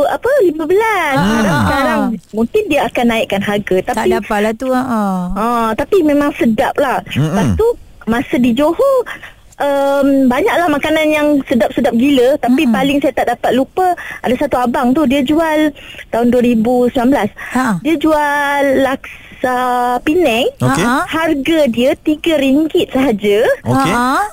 apa 0.09 0.29
15. 0.49 0.57
Ah. 0.57 1.41
Sekarang 1.61 2.01
mungkin 2.33 2.63
dia 2.67 2.81
akan 2.89 3.05
naikkan 3.05 3.41
harga 3.41 3.75
tapi 3.85 3.97
tak 3.97 4.07
dapatlah 4.17 4.53
tu 4.57 4.67
ha. 4.73 4.83
Ah, 5.37 5.69
tapi 5.77 6.01
memang 6.01 6.33
sedap 6.33 6.73
lah. 6.81 7.05
Mm-hmm. 7.05 7.21
Lepas 7.29 7.47
tu 7.53 7.67
masa 8.05 8.35
di 8.37 8.51
Johor 8.53 9.05
um, 9.59 10.27
banyaklah 10.27 10.67
makanan 10.67 11.07
yang 11.09 11.27
sedap-sedap 11.47 11.93
gila 11.95 12.35
tapi 12.39 12.67
hmm. 12.67 12.73
paling 12.73 12.97
saya 12.99 13.13
tak 13.15 13.27
dapat 13.35 13.51
lupa 13.55 13.95
ada 14.21 14.35
satu 14.35 14.59
abang 14.59 14.91
tu 14.91 15.03
dia 15.07 15.23
jual 15.23 15.71
tahun 16.11 16.27
2019 16.31 16.95
ha. 17.55 17.79
dia 17.81 17.95
jual 17.95 18.63
laksa 19.35 19.99
Penang 20.03 20.47
okay. 20.63 20.85
harga 21.11 21.59
dia 21.67 21.91
RM3 21.99 22.73
sahaja 22.91 23.39
okey 23.67 23.91
ha. 23.91 24.23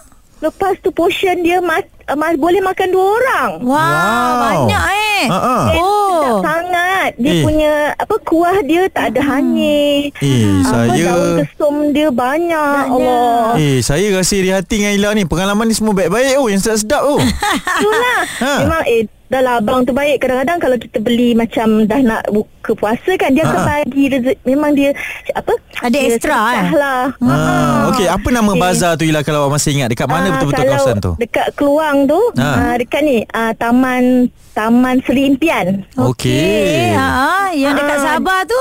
lepas 0.42 0.74
tu 0.82 0.90
portion 0.94 1.38
dia 1.42 1.62
mas, 1.62 1.86
mas, 2.18 2.34
boleh 2.38 2.62
makan 2.62 2.88
dua 2.90 3.06
orang 3.18 3.50
wow, 3.62 3.74
wow. 3.74 4.38
banyak 4.42 4.82
eh 4.90 5.26
uh-huh. 5.30 5.64
oh. 5.78 6.30
sangat 6.42 7.14
dia 7.18 7.32
eh. 7.34 7.42
punya 7.42 7.72
apa 7.98 8.16
kuah 8.26 8.58
dia 8.62 8.86
tak 8.90 9.14
ada 9.14 9.22
hmm. 9.22 9.30
hanyir 9.30 10.10
eh, 10.18 10.62
apa 10.62 10.70
saya... 10.70 11.02
daun 11.06 11.30
kesum 11.46 11.76
dia 11.94 12.08
banyak 12.10 12.82
Allah 12.90 13.54
eh 13.58 13.78
saya 13.82 14.06
rasa 14.14 14.32
iri 14.38 14.50
hati 14.50 14.82
dengan 14.82 14.94
Ila 14.98 15.08
ni 15.14 15.26
pengalaman 15.26 15.66
ni 15.66 15.74
semua 15.74 15.94
baik-baik 15.94 16.38
oh 16.38 16.46
yang 16.50 16.62
sedap-sedap 16.62 17.02
oh 17.06 17.22
itulah 17.78 18.20
ha. 18.42 18.54
memang 18.66 18.82
eh 18.86 19.02
dah 19.32 19.40
lah 19.40 19.54
abang 19.64 19.80
tu 19.88 19.96
baik 19.96 20.20
kadang-kadang 20.20 20.60
kalau 20.60 20.76
kita 20.76 21.00
beli 21.00 21.32
macam 21.32 21.88
dah 21.88 22.00
nak 22.04 22.22
buka 22.28 22.76
puasa 22.76 23.16
kan 23.16 23.32
dia 23.32 23.48
akan 23.48 23.60
ha. 23.64 23.68
bagi 23.80 24.04
rezeki 24.12 24.40
memang 24.44 24.76
dia 24.76 24.92
apa 25.32 25.56
ada 25.80 25.88
dia 25.88 26.12
extra 26.12 26.36
eh 26.52 26.68
lah 26.76 27.16
ha. 27.16 27.32
ha. 27.32 27.88
okey 27.96 28.12
apa 28.12 28.28
nama 28.28 28.52
okay. 28.52 28.60
bazar 28.60 28.92
tu 29.00 29.08
Ila 29.08 29.24
kalau 29.24 29.48
awak 29.48 29.56
masih 29.56 29.80
ingat 29.80 29.88
dekat 29.88 30.04
mana 30.04 30.28
ha, 30.28 30.32
betul-betul 30.36 30.64
kawasan 30.68 30.96
tu 31.00 31.12
dekat 31.16 31.48
Keluang 31.56 32.04
tu 32.04 32.20
ha. 32.36 32.50
Ha, 32.52 32.64
dekat 32.76 33.00
ni 33.00 33.18
uh, 33.24 33.52
taman 33.56 34.28
taman 34.52 35.00
Seri 35.08 35.24
Impian 35.24 35.88
okey 35.96 36.92
ha 36.92 37.56
yang 37.56 37.72
dekat 37.72 37.98
ha. 37.98 38.04
Sabah 38.04 38.40
tu 38.44 38.60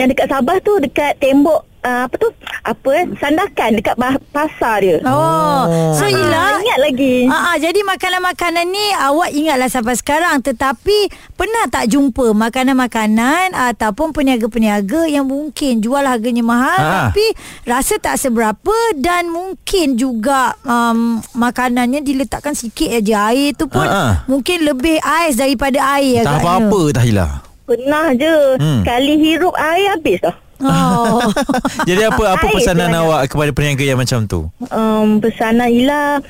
yang 0.00 0.08
dekat 0.08 0.26
Sabah 0.32 0.56
tu 0.64 0.72
dekat 0.80 1.12
tembok 1.20 1.69
uh, 1.84 2.06
apa 2.08 2.14
tu 2.16 2.28
apa 2.60 2.88
eh 2.96 3.04
sandakan 3.16 3.70
dekat 3.80 3.96
pasar 4.30 4.84
dia. 4.84 4.96
Oh, 5.04 5.64
so 5.96 6.04
uh, 6.04 6.10
Ila 6.10 6.60
ingat 6.60 6.78
lagi. 6.80 7.14
Ah 7.26 7.32
uh, 7.32 7.42
uh, 7.52 7.56
jadi 7.56 7.80
makanan-makanan 7.84 8.66
ni 8.68 8.86
awak 8.96 9.30
ingatlah 9.32 9.68
sampai 9.72 9.94
sekarang 9.96 10.44
tetapi 10.44 11.08
pernah 11.34 11.64
tak 11.72 11.88
jumpa 11.88 12.32
makanan-makanan 12.36 13.56
ataupun 13.56 14.12
peniaga-peniaga 14.12 15.08
yang 15.08 15.26
mungkin 15.28 15.80
jual 15.80 16.04
harganya 16.04 16.44
mahal 16.44 16.78
uh. 16.78 16.90
tapi 17.08 17.26
rasa 17.64 17.96
tak 17.96 18.20
seberapa 18.20 18.76
dan 19.00 19.32
mungkin 19.32 19.96
juga 19.96 20.56
um, 20.64 21.20
makanannya 21.36 22.04
diletakkan 22.04 22.52
sikit 22.52 22.92
aja 22.92 23.32
air 23.32 23.56
tu 23.56 23.66
pun 23.66 23.84
uh, 23.84 23.88
uh. 23.88 24.12
mungkin 24.28 24.64
lebih 24.64 25.00
ais 25.00 25.36
daripada 25.36 26.00
air 26.00 26.22
tak 26.24 26.44
apa-apa 26.44 26.80
Tahila. 26.94 27.26
Pernah 27.70 28.10
je. 28.18 28.36
Hmm. 28.58 28.82
Kali 28.82 29.14
hirup 29.14 29.54
air 29.54 29.94
habis 29.94 30.18
dah. 30.18 30.34
Oh. 30.60 31.24
Jadi 31.88 32.02
apa 32.04 32.36
apa 32.36 32.44
pesanan 32.52 32.92
awak 32.92 33.32
kepada 33.32 33.50
peniaga 33.52 33.84
yang 33.84 34.00
macam 34.00 34.28
tu? 34.28 34.48
Um, 34.68 35.18
pesanan 35.18 35.72
ialah 35.72 36.20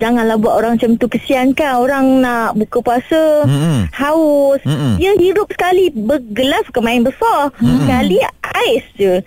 janganlah 0.00 0.36
buat 0.40 0.54
orang 0.56 0.80
macam 0.80 0.96
tu 0.96 1.06
kesian 1.08 1.52
kan 1.52 1.78
orang 1.78 2.24
nak 2.24 2.56
buka 2.56 2.80
puasa 2.80 3.44
Mm-mm. 3.44 3.88
haus. 3.92 4.60
Mm-mm. 4.64 4.96
Dia 4.96 5.12
hidup 5.20 5.48
sekali 5.52 5.92
bergelas 5.92 6.64
ke 6.72 6.80
main 6.80 7.04
besar. 7.04 7.52
Mm-mm. 7.60 7.84
Sekali 7.84 8.16
ais 8.56 8.84
je. 8.96 9.20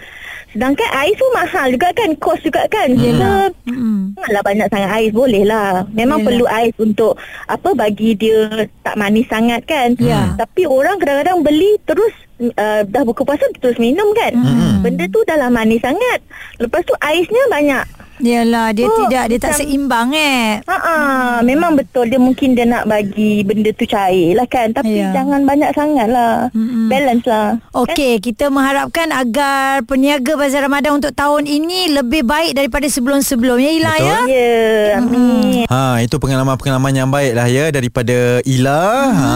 Sedangkan 0.58 0.90
ais 0.90 1.14
tu 1.14 1.28
mahal 1.38 1.70
juga 1.70 1.94
kan 1.94 2.10
Kos 2.18 2.42
juga 2.42 2.66
kan 2.66 2.90
hmm. 2.90 2.98
Kita 2.98 3.30
hmm. 3.70 4.02
Lah 4.34 4.42
banyak 4.42 4.68
sangat 4.74 4.90
ais 4.90 5.14
Boleh 5.14 5.46
lah 5.46 5.86
Memang 5.94 6.26
Yalah. 6.26 6.28
perlu 6.34 6.46
ais 6.50 6.74
untuk 6.82 7.14
Apa 7.46 7.78
Bagi 7.78 8.18
dia 8.18 8.66
Tak 8.82 8.98
manis 8.98 9.30
sangat 9.30 9.70
kan 9.70 9.94
ya. 10.02 10.34
Tapi 10.34 10.66
orang 10.66 10.98
kadang-kadang 10.98 11.46
beli 11.46 11.78
Terus 11.86 12.10
uh, 12.58 12.82
Dah 12.90 13.06
buka 13.06 13.22
puasa 13.22 13.46
Terus 13.62 13.78
minum 13.78 14.10
kan 14.18 14.34
hmm. 14.34 14.82
Benda 14.82 15.06
tu 15.14 15.22
dah 15.30 15.38
lah 15.38 15.54
manis 15.54 15.86
sangat 15.86 16.26
Lepas 16.58 16.82
tu 16.90 16.98
aisnya 17.06 17.44
banyak 17.54 17.86
Yalah 18.22 18.74
dia 18.74 18.86
oh, 18.90 18.96
tidak 19.06 19.24
dia 19.30 19.40
tak 19.40 19.54
seimbang 19.62 20.14
eh. 20.14 20.62
Ha 20.66 20.78
ah 20.78 21.36
memang 21.46 21.78
betul 21.78 22.10
dia 22.10 22.18
mungkin 22.18 22.58
dia 22.58 22.66
nak 22.66 22.90
bagi 22.90 23.46
benda 23.46 23.70
tu 23.74 23.86
cair 23.86 24.34
lah 24.34 24.48
kan 24.50 24.74
tapi 24.74 24.98
yeah. 24.98 25.14
jangan 25.14 25.46
banyak 25.46 25.72
sangat 25.78 26.08
lah. 26.10 26.50
Mm-hmm. 26.52 26.86
Balance 26.90 27.26
lah. 27.30 27.50
Okey 27.78 28.18
kan? 28.18 28.24
kita 28.26 28.46
mengharapkan 28.50 29.08
agar 29.14 29.86
peniaga 29.86 30.34
bazar 30.34 30.66
Ramadan 30.66 30.98
untuk 30.98 31.14
tahun 31.14 31.46
ini 31.46 31.94
lebih 31.94 32.26
baik 32.26 32.58
daripada 32.58 32.90
sebelum-sebelumnya 32.90 33.72
Ila 33.78 33.94
betul. 33.94 34.08
ya. 34.08 34.18
Ya. 34.18 34.26
Yeah, 34.28 35.00
amin. 35.00 35.37
Ha 35.68 36.00
itu 36.04 36.16
pengalaman-pengalaman 36.20 36.94
yang 36.96 37.10
baik 37.12 37.34
lah 37.36 37.48
ya 37.48 37.72
daripada 37.72 38.40
Ila. 38.44 38.84
Mm-hmm. 39.12 39.20
Ha 39.20 39.36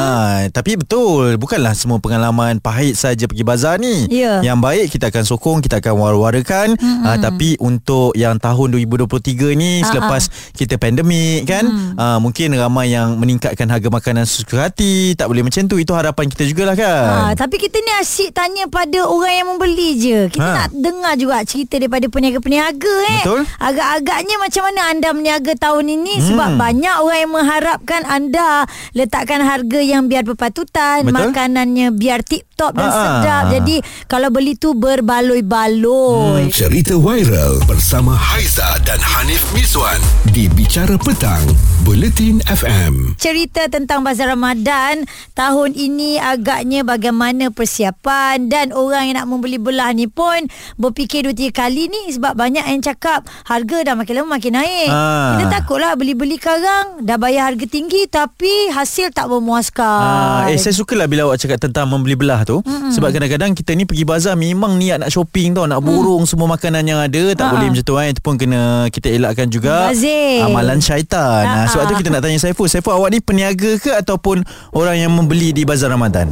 tapi 0.51 0.79
betul 0.79 1.35
bukanlah 1.35 1.75
semua 1.75 1.99
pengalaman 1.99 2.59
pahit 2.63 2.95
saja 2.95 3.27
pergi 3.27 3.43
bazar 3.43 3.79
ni. 3.79 4.07
Yeah. 4.07 4.43
Yang 4.43 4.59
baik 4.63 4.85
kita 4.95 5.05
akan 5.11 5.23
sokong 5.27 5.59
kita 5.63 5.83
akan 5.83 5.93
war-warakan 5.99 6.75
mm-hmm. 6.75 7.03
ha, 7.03 7.19
tapi 7.19 7.55
untuk 7.59 8.13
yang 8.15 8.37
tahun 8.41 8.73
2023 8.75 9.53
ni 9.57 9.81
uh-huh. 9.81 9.87
selepas 9.89 10.23
kita 10.55 10.75
pandemik 10.81 11.45
kan 11.49 11.65
hmm. 11.65 11.93
uh, 11.97 12.17
mungkin 12.21 12.53
ramai 12.55 12.93
yang 12.93 13.17
meningkatkan 13.17 13.69
harga 13.69 13.89
makanan 13.89 14.25
suka 14.25 14.69
hati 14.69 15.17
tak 15.17 15.29
boleh 15.29 15.45
macam 15.45 15.65
tu 15.65 15.77
itu 15.77 15.91
harapan 15.93 16.25
kita 16.29 16.43
jugalah 16.49 16.75
kan 16.77 17.31
uh, 17.31 17.33
tapi 17.37 17.57
kita 17.57 17.77
ni 17.81 17.91
asyik 18.01 18.29
tanya 18.33 18.65
pada 18.69 19.05
orang 19.05 19.33
yang 19.33 19.47
membeli 19.53 19.89
je 19.97 20.19
kita 20.29 20.45
ha. 20.45 20.57
nak 20.65 20.69
dengar 20.73 21.13
juga 21.17 21.43
cerita 21.45 21.77
daripada 21.81 22.05
peniaga-peniaga 22.09 22.95
eh 23.09 23.23
betul 23.23 23.41
agak-agaknya 23.57 24.35
macam 24.37 24.61
mana 24.69 24.81
anda 24.89 25.09
meniaga 25.13 25.53
tahun 25.57 25.85
ini 25.89 26.13
hmm. 26.21 26.27
sebab 26.29 26.49
banyak 26.61 26.95
orang 27.01 27.19
yang 27.25 27.33
mengharapkan 27.33 28.01
anda 28.05 28.69
letakkan 28.93 29.41
harga 29.41 29.79
yang 29.81 30.05
biar 30.05 30.21
berpatutan 30.21 31.01
betul? 31.01 31.33
makanannya 31.33 31.89
biar 31.97 32.21
tip 32.21 32.45
top 32.53 32.77
dan 32.77 32.93
uh-huh. 32.93 33.01
sedap 33.01 33.43
jadi 33.49 33.75
kalau 34.05 34.29
beli 34.29 34.53
tu 34.53 34.77
berbaloi-baloi 34.77 36.45
hmm. 36.45 36.53
cerita 36.53 36.93
viral 36.93 37.57
bersama 37.65 38.13
Haiza 38.13 38.77
dan 38.85 39.01
Hanif 39.01 39.41
Miswan 39.57 39.97
di 40.29 40.45
Bicara 40.51 40.95
Petang, 41.01 41.41
Buletin 41.81 42.39
FM. 42.45 43.17
Cerita 43.17 43.65
tentang 43.67 44.05
Bazar 44.05 44.29
Ramadan 44.31 45.09
tahun 45.33 45.73
ini 45.73 46.21
agaknya 46.21 46.85
bagaimana 46.85 47.49
persiapan 47.49 48.47
dan 48.47 48.69
orang 48.71 49.09
yang 49.09 49.17
nak 49.23 49.27
membeli 49.27 49.57
belah 49.57 49.89
ni 49.91 50.05
pun 50.05 50.45
berfikir 50.77 51.25
dua 51.25 51.33
tiga 51.33 51.65
kali 51.65 51.89
ni 51.89 52.13
sebab 52.13 52.37
banyak 52.37 52.63
yang 52.63 52.81
cakap 52.85 53.25
harga 53.49 53.91
dah 53.91 53.95
makin 53.97 54.21
lama 54.21 54.37
makin 54.37 54.53
naik. 54.55 54.89
Ha. 54.93 55.01
Kita 55.41 55.47
takutlah 55.63 55.97
beli-beli 56.11 56.43
sekarang 56.43 57.07
dah 57.07 57.15
bayar 57.15 57.47
harga 57.47 57.63
tinggi 57.71 58.03
tapi 58.11 58.67
hasil 58.67 59.15
tak 59.15 59.31
memuaskan. 59.31 60.43
Ha. 60.43 60.51
Eh 60.51 60.59
saya 60.59 60.75
sukalah 60.75 61.07
bila 61.07 61.31
awak 61.31 61.39
cakap 61.39 61.63
tentang 61.63 61.87
membeli 61.87 62.19
belah 62.19 62.43
tu 62.43 62.59
mm-hmm. 62.59 62.91
sebab 62.91 63.15
kadang-kadang 63.15 63.55
kita 63.55 63.71
ni 63.79 63.87
pergi 63.87 64.03
bazar 64.03 64.35
memang 64.35 64.75
niat 64.75 64.99
nak 64.99 65.07
shopping 65.07 65.55
tau 65.55 65.63
nak 65.71 65.79
burung 65.79 66.27
mm. 66.27 66.29
semua 66.29 66.51
makanan 66.51 66.83
yang 66.83 66.99
ada 66.99 67.31
tak 67.31 67.47
ha. 67.47 67.51
boleh 67.55 67.71
macam 67.71 67.85
tu 67.87 67.95
kan 67.95 68.05
itu 68.11 68.19
pun 68.19 68.35
kena 68.35 68.91
kita 68.91 69.07
elakkan 69.07 69.47
juga 69.47 69.95
Bazir. 69.95 70.43
amalan 70.43 70.83
syaitan. 70.83 71.47
Ha, 71.47 71.71
sebab 71.71 71.83
tu 71.87 71.95
kita 72.03 72.11
nak 72.11 72.27
tanya 72.27 72.39
Saiful. 72.43 72.67
Saiful 72.67 72.91
awak 72.91 73.15
ni 73.15 73.23
peniaga 73.23 73.79
ke 73.79 73.95
ataupun 73.95 74.43
orang 74.75 74.99
yang 74.99 75.15
membeli 75.15 75.55
di 75.55 75.63
bazar 75.63 75.95
Ramadan? 75.95 76.27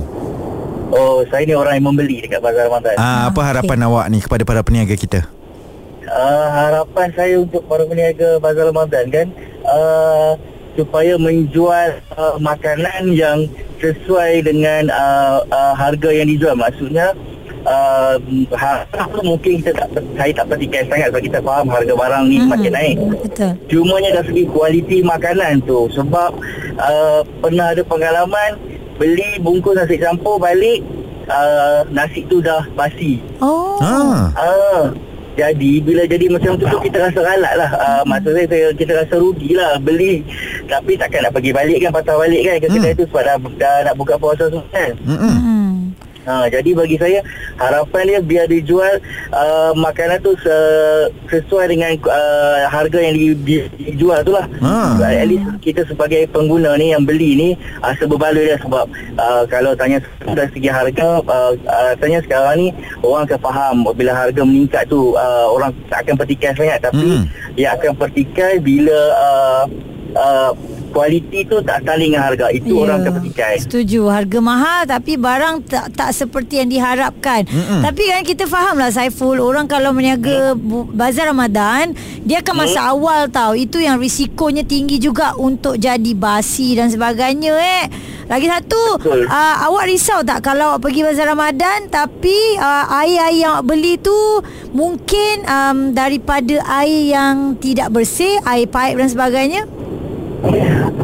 Oh, 0.92 1.24
saya 1.32 1.48
ni 1.48 1.56
orang 1.56 1.80
yang 1.80 1.88
membeli 1.88 2.20
dekat 2.20 2.44
bazar 2.44 2.68
Ramadan. 2.68 3.00
Ah, 3.00 3.32
apa 3.32 3.40
harapan 3.48 3.80
okay. 3.80 3.88
awak 3.88 4.06
ni 4.12 4.20
kepada 4.20 4.44
para 4.44 4.60
peniaga 4.60 4.92
kita? 5.00 5.39
Uh, 6.08 6.48
harapan 6.50 7.08
saya 7.14 7.36
untuk 7.44 7.64
para 7.68 7.84
peniaga 7.84 8.40
bazar 8.40 8.72
Ramadan 8.72 9.06
kan 9.12 9.28
uh, 9.68 10.34
supaya 10.74 11.20
menjual 11.20 12.00
uh, 12.16 12.40
makanan 12.40 13.14
yang 13.14 13.46
sesuai 13.84 14.48
dengan 14.48 14.88
uh, 14.90 15.44
uh, 15.52 15.74
harga 15.76 16.10
yang 16.10 16.32
dijual. 16.32 16.56
Maksudnya 16.56 17.12
uh, 17.68 18.16
harga 18.56 19.20
mungkin 19.22 19.60
kita 19.60 19.76
tak 19.76 19.90
saya 20.16 20.32
tak 20.32 20.46
perhatikan 20.48 20.84
sangat 20.88 21.08
sebab 21.12 21.24
kita 21.24 21.40
faham 21.44 21.68
harga 21.68 21.94
barang 21.94 22.24
ni 22.32 22.38
hmm. 22.40 22.48
makin 22.48 22.72
naik. 22.74 22.98
Betul. 23.20 23.52
Cumanya 23.68 24.10
dari 24.22 24.28
segi 24.32 24.44
kualiti 24.48 24.98
makanan 25.04 25.64
tu 25.68 25.92
sebab 25.92 26.32
uh, 26.80 27.22
pernah 27.44 27.76
ada 27.76 27.84
pengalaman 27.84 28.56
beli 29.00 29.40
bungkus 29.40 29.80
nasi 29.80 29.96
campur 29.96 30.40
balik 30.40 30.84
uh, 31.28 31.88
nasi 31.92 32.24
tu 32.28 32.40
dah 32.40 32.64
basi. 32.76 33.20
Oh. 33.44 33.80
Ha. 33.80 33.96
Uh, 34.36 34.84
jadi 35.40 35.72
bila 35.80 36.04
jadi 36.04 36.26
macam 36.28 36.52
tu, 36.60 36.68
tu 36.68 36.78
kita 36.84 36.98
rasa 37.08 37.20
galak 37.24 37.54
lah. 37.56 37.72
Uh, 37.80 38.02
Maksud 38.04 38.32
saya 38.36 38.68
kita 38.76 38.92
rasa 38.92 39.16
rugi 39.16 39.56
lah 39.56 39.80
Beli. 39.80 40.20
Tapi 40.68 41.00
takkan 41.00 41.24
nak 41.24 41.32
pergi 41.32 41.52
balik 41.56 41.80
kan 41.80 41.92
Patah 41.96 42.16
balik 42.20 42.42
kan 42.44 42.56
Ke 42.60 42.68
kedai 42.68 42.92
hmm. 42.92 43.00
tu 43.00 43.04
sebab 43.08 43.24
dah, 43.24 43.36
dah 43.56 43.76
nak 43.88 43.96
buka 43.96 44.14
puasa 44.20 44.52
semua 44.52 44.68
kan. 44.76 44.92
Hmm. 45.08 45.69
Ha, 46.28 46.46
jadi 46.48 46.76
bagi 46.76 47.00
saya 47.00 47.20
harapan 47.56 48.04
dia 48.06 48.20
biar 48.20 48.46
dijual 48.46 49.00
uh, 49.32 49.72
makanan 49.74 50.20
tu 50.20 50.36
se- 50.40 51.10
sesuai 51.28 51.72
dengan 51.72 51.96
uh, 52.06 52.68
harga 52.68 53.00
yang 53.00 53.16
di- 53.16 53.40
di- 53.40 53.70
dijual 53.92 54.22
tu 54.22 54.36
lah. 54.36 54.46
Ha. 54.60 55.00
At 55.00 55.28
least 55.28 55.48
kita 55.60 55.82
sebagai 55.84 56.28
pengguna 56.30 56.76
ni 56.76 56.92
yang 56.92 57.04
beli 57.04 57.34
ni 57.34 57.50
uh, 57.80 57.94
seberbaloi 57.96 58.46
dia 58.46 58.58
sebab 58.60 58.86
uh, 59.16 59.44
kalau 59.48 59.74
tanya 59.74 59.98
dari 60.22 60.50
segi 60.52 60.70
harga 60.70 61.24
uh, 61.24 61.52
uh, 61.56 61.94
tanya 61.98 62.20
sekarang 62.22 62.56
ni 62.58 62.68
orang 63.02 63.26
akan 63.26 63.40
faham 63.40 63.76
bila 63.94 64.12
harga 64.12 64.42
meningkat 64.44 64.86
tu 64.86 65.16
uh, 65.16 65.48
orang 65.50 65.72
tak 65.88 66.06
akan 66.06 66.16
pertikai 66.20 66.52
sangat 66.54 66.80
tapi 66.84 67.00
hmm. 67.00 67.24
dia 67.56 67.74
akan 67.74 67.92
pertikai 67.96 68.60
bila 68.60 69.00
uh, 69.18 69.64
uh, 70.14 70.52
kualiti 70.90 71.46
tu 71.46 71.62
tak 71.62 71.86
saling 71.86 72.12
dengan 72.12 72.26
harga 72.26 72.48
itu 72.50 72.74
yeah. 72.74 72.84
orang 72.84 72.98
akan 73.06 73.12
petikai 73.22 73.56
setuju 73.62 74.02
harga 74.10 74.40
mahal 74.42 74.82
tapi 74.90 75.14
barang 75.16 75.56
tak 75.70 75.86
tak 75.94 76.10
seperti 76.12 76.60
yang 76.60 76.70
diharapkan 76.70 77.46
Mm-mm. 77.46 77.82
tapi 77.86 78.04
kan 78.10 78.22
kita 78.26 78.46
faham 78.50 78.82
lah 78.82 78.90
Saiful 78.90 79.38
orang 79.40 79.70
kalau 79.70 79.94
meniaga 79.94 80.58
mm. 80.58 80.92
bazar 80.98 81.30
Ramadan 81.30 81.94
dia 82.26 82.42
akan 82.42 82.56
masa 82.66 82.82
mm. 82.84 82.92
awal 82.92 83.22
tau 83.30 83.54
itu 83.54 83.78
yang 83.80 84.02
risikonya 84.02 84.66
tinggi 84.66 84.98
juga 84.98 85.38
untuk 85.38 85.78
jadi 85.78 86.12
basi 86.18 86.76
dan 86.76 86.90
sebagainya 86.90 87.54
eh 87.56 87.86
lagi 88.30 88.46
satu 88.46 89.02
uh, 89.10 89.56
awak 89.66 89.90
risau 89.90 90.22
tak 90.22 90.46
kalau 90.46 90.78
awak 90.78 90.86
pergi 90.86 91.02
bazar 91.02 91.34
Ramadan 91.34 91.90
tapi 91.90 92.38
uh, 92.62 92.86
air-air 93.02 93.42
yang 93.42 93.52
awak 93.58 93.74
beli 93.74 93.98
tu 93.98 94.14
mungkin 94.70 95.42
um, 95.50 95.98
daripada 95.98 96.62
air 96.82 97.10
yang 97.10 97.58
tidak 97.58 97.90
bersih 97.90 98.38
air 98.46 98.70
pipe 98.70 99.02
dan 99.02 99.10
sebagainya 99.10 99.62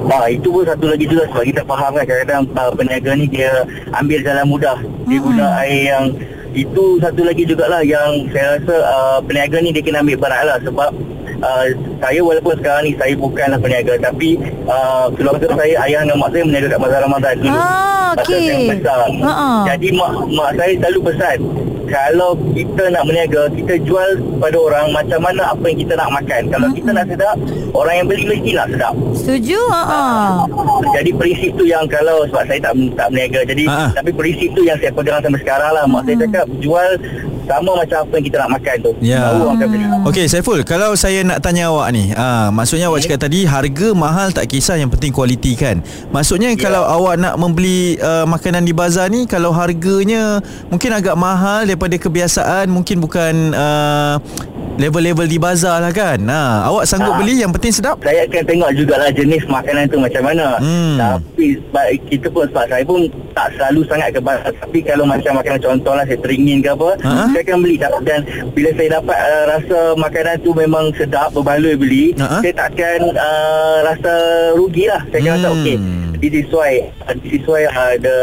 Ah, 0.05 0.31
itu 0.31 0.47
pun 0.47 0.63
satu 0.63 0.85
lagi 0.87 1.05
juga 1.09 1.27
sebab 1.27 1.43
kita 1.43 1.61
faham 1.67 1.91
kan 1.91 2.03
kadang-kadang 2.07 2.43
uh, 2.55 2.71
peniaga 2.71 3.11
ni 3.19 3.25
dia 3.27 3.51
ambil 3.91 4.19
jalan 4.23 4.45
mudah. 4.47 4.77
Dia 5.09 5.17
hmm. 5.19 5.25
guna 5.27 5.45
air 5.65 5.81
yang 5.91 6.05
itu 6.55 6.83
satu 7.03 7.21
lagi 7.27 7.43
jugalah 7.43 7.83
yang 7.83 8.31
saya 8.31 8.55
rasa 8.55 8.75
uh, 8.79 9.19
peniaga 9.19 9.59
ni 9.59 9.75
dia 9.75 9.83
kena 9.83 9.99
ambil 9.99 10.17
berat 10.23 10.43
lah 10.47 10.57
sebab 10.63 10.91
uh, 11.41 11.65
saya 11.99 12.19
walaupun 12.21 12.53
sekarang 12.59 12.83
ni 12.87 12.93
saya 12.95 13.13
bukanlah 13.17 13.59
peniaga 13.59 13.93
tapi 13.99 14.39
uh, 14.67 15.07
keluarga 15.15 15.47
saya 15.55 15.73
ayah 15.87 16.01
dan 16.05 16.15
mak 16.19 16.29
saya 16.31 16.43
meniaga 16.47 16.67
kat 16.75 16.79
Bazar 16.79 16.99
Ramadan 17.03 17.35
dulu. 17.41 17.59
Ah, 17.59 18.09
okay. 18.15 18.47
Uh-uh. 18.79 19.61
Jadi 19.67 19.87
mak, 19.95 20.11
mak 20.31 20.49
saya 20.55 20.71
selalu 20.79 20.99
pesan 21.11 21.37
kalau 21.85 22.33
kita 22.53 22.89
nak 22.89 23.05
berniaga 23.05 23.47
kita 23.53 23.73
jual 23.85 24.09
pada 24.41 24.57
orang 24.57 24.85
macam 24.91 25.19
mana 25.21 25.53
apa 25.53 25.65
yang 25.69 25.79
kita 25.85 25.93
nak 25.97 26.09
makan 26.11 26.41
kalau 26.49 26.67
hmm. 26.69 26.77
kita 26.81 26.89
nak 26.91 27.05
sedap 27.09 27.35
orang 27.77 27.93
yang 28.01 28.07
beli 28.09 28.23
mesti 28.25 28.51
nak 28.57 28.67
sedap 28.73 28.93
setuju 29.13 29.59
ha 29.69 30.01
jadi 30.97 31.11
prinsip 31.13 31.51
tu 31.55 31.65
yang 31.65 31.85
kalau 31.85 32.25
sebab 32.29 32.43
saya 32.49 32.59
tak 32.61 32.73
tak 32.97 33.07
berniaga 33.13 33.39
jadi 33.45 33.63
Ha-ha. 33.65 33.85
tapi 33.93 34.11
prinsip 34.13 34.49
tu 34.53 34.61
yang 34.65 34.77
saya 34.81 34.91
pegang 34.93 35.19
sampai 35.21 35.41
sekarang 35.41 35.71
lah 35.73 35.83
mak 35.85 36.01
hmm. 36.01 36.07
saya 36.09 36.17
cakap 36.25 36.45
jual 36.61 36.89
sama 37.47 37.71
macam 37.77 37.97
apa 38.03 38.13
yang 38.17 38.25
kita 38.25 38.37
nak 38.43 38.51
makan 38.59 38.75
tu. 38.81 38.91
Ya. 38.99 39.21
Okey, 40.09 40.25
Saiful, 40.27 40.59
kalau 40.67 40.97
saya 40.97 41.21
nak 41.21 41.39
tanya 41.39 41.71
awak 41.71 41.87
ni, 41.93 42.11
ah 42.17 42.49
maksudnya 42.51 42.89
awak 42.89 43.05
cakap 43.05 43.29
tadi 43.29 43.45
harga 43.45 43.87
mahal 43.93 44.33
tak 44.33 44.49
kisah 44.51 44.75
yang 44.75 44.89
penting 44.91 45.13
kualiti 45.13 45.53
kan. 45.55 45.79
Maksudnya 46.09 46.53
ya. 46.53 46.59
kalau 46.59 46.83
awak 46.83 47.21
nak 47.21 47.37
membeli 47.37 47.95
uh, 48.01 48.25
makanan 48.25 48.65
di 48.65 48.73
bazar 48.73 49.07
ni 49.07 49.29
kalau 49.29 49.53
harganya 49.53 50.41
mungkin 50.67 50.91
agak 50.91 51.15
mahal 51.15 51.63
daripada 51.63 51.95
kebiasaan, 51.95 52.67
mungkin 52.67 52.99
bukan 52.99 53.53
uh, 53.53 54.17
level-level 54.75 55.27
di 55.27 55.37
bazar 55.39 55.79
lah 55.79 55.91
kan. 55.95 56.19
Ha, 56.27 56.67
awak 56.67 56.83
sanggup 56.87 57.15
ha. 57.15 57.19
beli 57.19 57.39
yang 57.39 57.51
penting 57.51 57.71
sedap? 57.71 57.99
Saya 58.03 58.27
akan 58.27 58.43
tengok 58.43 58.71
jugalah 58.75 59.09
jenis 59.11 59.43
makanan 59.47 59.87
tu 59.87 59.97
macam 59.99 60.23
mana. 60.23 60.59
Hmm. 60.59 60.97
Tapi 60.99 61.59
sebab 61.59 61.85
kita 62.11 62.27
pun 62.31 62.43
sebab 62.51 62.65
saya 62.67 62.83
pun 62.83 62.99
tak 63.31 63.47
selalu 63.55 63.81
sangat 63.87 64.09
ke 64.15 64.19
bazar. 64.19 64.51
Tapi 64.59 64.79
kalau 64.83 65.05
macam 65.07 65.31
makanan 65.39 65.59
contohlah 65.63 66.03
saya 66.07 66.19
teringin 66.19 66.59
ke 66.59 66.69
apa, 66.71 66.89
ha? 67.03 67.27
saya 67.31 67.41
akan 67.43 67.57
beli. 67.63 67.75
Dan 67.79 68.19
bila 68.51 68.69
saya 68.75 68.89
dapat 68.99 69.17
uh, 69.19 69.43
rasa 69.51 69.77
makanan 69.95 70.35
tu 70.43 70.51
memang 70.51 70.85
sedap, 70.95 71.29
berbaloi 71.31 71.75
beli, 71.79 72.05
ha? 72.19 72.43
saya 72.43 72.53
tak 72.55 72.67
akan 72.75 72.99
uh, 73.15 73.77
rasa 73.87 74.13
rugi 74.59 74.85
lah. 74.91 75.01
Saya 75.11 75.19
akan 75.23 75.31
hmm. 75.31 75.39
rasa 75.39 75.49
okey 75.59 75.77
disesuai 76.15 76.75
disesuai 77.21 77.63
uh, 77.69 77.93
the 77.99 78.17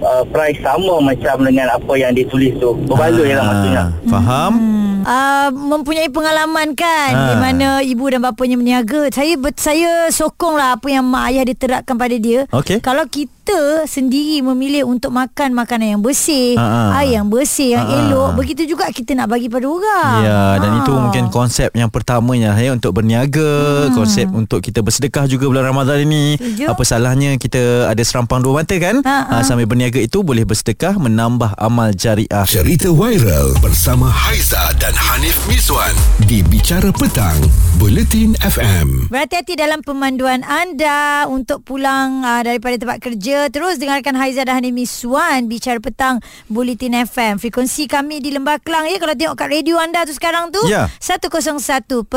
uh, 0.00 0.22
price 0.30 0.56
sama 0.62 1.02
macam 1.02 1.42
dengan 1.44 1.68
apa 1.74 1.92
yang 1.98 2.14
dia 2.14 2.24
tulis 2.30 2.54
tu 2.56 2.72
berbaloi 2.86 3.34
lah 3.34 3.44
maksudnya 3.44 3.84
faham 4.08 4.52
hmm 4.56 4.95
uh, 5.06 5.48
mempunyai 5.54 6.10
pengalaman 6.10 6.74
kan 6.74 7.12
ha. 7.14 7.26
di 7.30 7.34
mana 7.38 7.68
ibu 7.80 8.04
dan 8.10 8.20
bapanya 8.20 8.58
berniaga. 8.58 9.08
Saya 9.14 9.38
saya 9.54 9.90
sokonglah 10.10 10.76
apa 10.76 10.90
yang 10.90 11.06
mak 11.06 11.30
ayah 11.30 11.46
diterapkan 11.46 11.94
pada 11.94 12.16
dia. 12.18 12.44
Okay. 12.50 12.82
Kalau 12.82 13.06
kita 13.06 13.86
sendiri 13.86 14.42
memilih 14.42 14.90
untuk 14.90 15.14
makan 15.14 15.54
makanan 15.54 15.96
yang 15.96 16.02
bersih, 16.02 16.58
ha. 16.58 16.98
air 16.98 17.22
yang 17.22 17.30
bersih, 17.30 17.78
yang 17.78 17.86
ha. 17.86 17.94
elok, 18.10 18.30
begitu 18.42 18.66
juga 18.66 18.90
kita 18.90 19.14
nak 19.14 19.30
bagi 19.30 19.46
pada 19.46 19.70
orang. 19.70 20.18
Ya, 20.26 20.34
ha. 20.34 20.58
dan 20.58 20.70
itu 20.82 20.90
mungkin 20.90 21.30
konsep 21.30 21.70
yang 21.78 21.86
pertamanya 21.86 22.58
ya 22.58 22.74
untuk 22.74 22.98
berniaga, 22.98 23.86
hmm. 23.86 23.94
konsep 23.94 24.26
untuk 24.34 24.58
kita 24.58 24.82
bersedekah 24.82 25.30
juga 25.30 25.46
bulan 25.46 25.70
Ramadan 25.70 26.02
ini. 26.02 26.34
Setuju? 26.34 26.74
Apa 26.74 26.82
salahnya 26.82 27.38
kita 27.38 27.86
ada 27.86 28.02
serampang 28.02 28.42
dua 28.42 28.66
mata 28.66 28.74
kan? 28.82 28.98
Ha. 29.06 29.18
Ha. 29.30 29.34
Sambil 29.46 29.70
berniaga 29.70 30.02
itu 30.02 30.26
boleh 30.26 30.42
bersedekah 30.42 30.98
menambah 30.98 31.54
amal 31.54 31.94
jariah. 31.94 32.42
Cerita 32.50 32.90
viral 32.90 33.54
bersama 33.62 34.10
Haiza 34.10 34.74
dan 34.82 34.95
Hanif 34.96 35.36
Miswan 35.44 35.92
di 36.24 36.40
Bicara 36.40 36.88
Petang, 36.88 37.36
Buletin 37.76 38.32
FM. 38.40 39.12
Berhati-hati 39.12 39.52
dalam 39.52 39.84
pemanduan 39.84 40.40
anda 40.40 41.28
untuk 41.28 41.68
pulang 41.68 42.24
uh, 42.24 42.40
daripada 42.40 42.80
tempat 42.80 43.04
kerja. 43.04 43.52
Terus 43.52 43.76
dengarkan 43.76 44.16
Haiza 44.16 44.48
dan 44.48 44.64
Hanif 44.64 44.72
Miswan 44.72 45.52
Bicara 45.52 45.84
Petang, 45.84 46.24
Buletin 46.48 46.96
FM. 46.96 47.36
Frekuensi 47.36 47.84
kami 47.84 48.24
di 48.24 48.32
Lembah 48.32 48.56
Kelang 48.64 48.88
ya. 48.88 48.96
Kalau 48.96 49.12
tengok 49.12 49.36
kat 49.36 49.48
radio 49.52 49.76
anda 49.76 50.08
tu 50.08 50.16
sekarang 50.16 50.48
tu, 50.48 50.64
ya. 50.64 50.88
101.3 51.04 52.08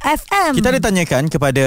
FM. 0.00 0.50
Kita 0.56 0.68
ada 0.72 0.80
tanyakan 0.80 1.28
kepada 1.28 1.64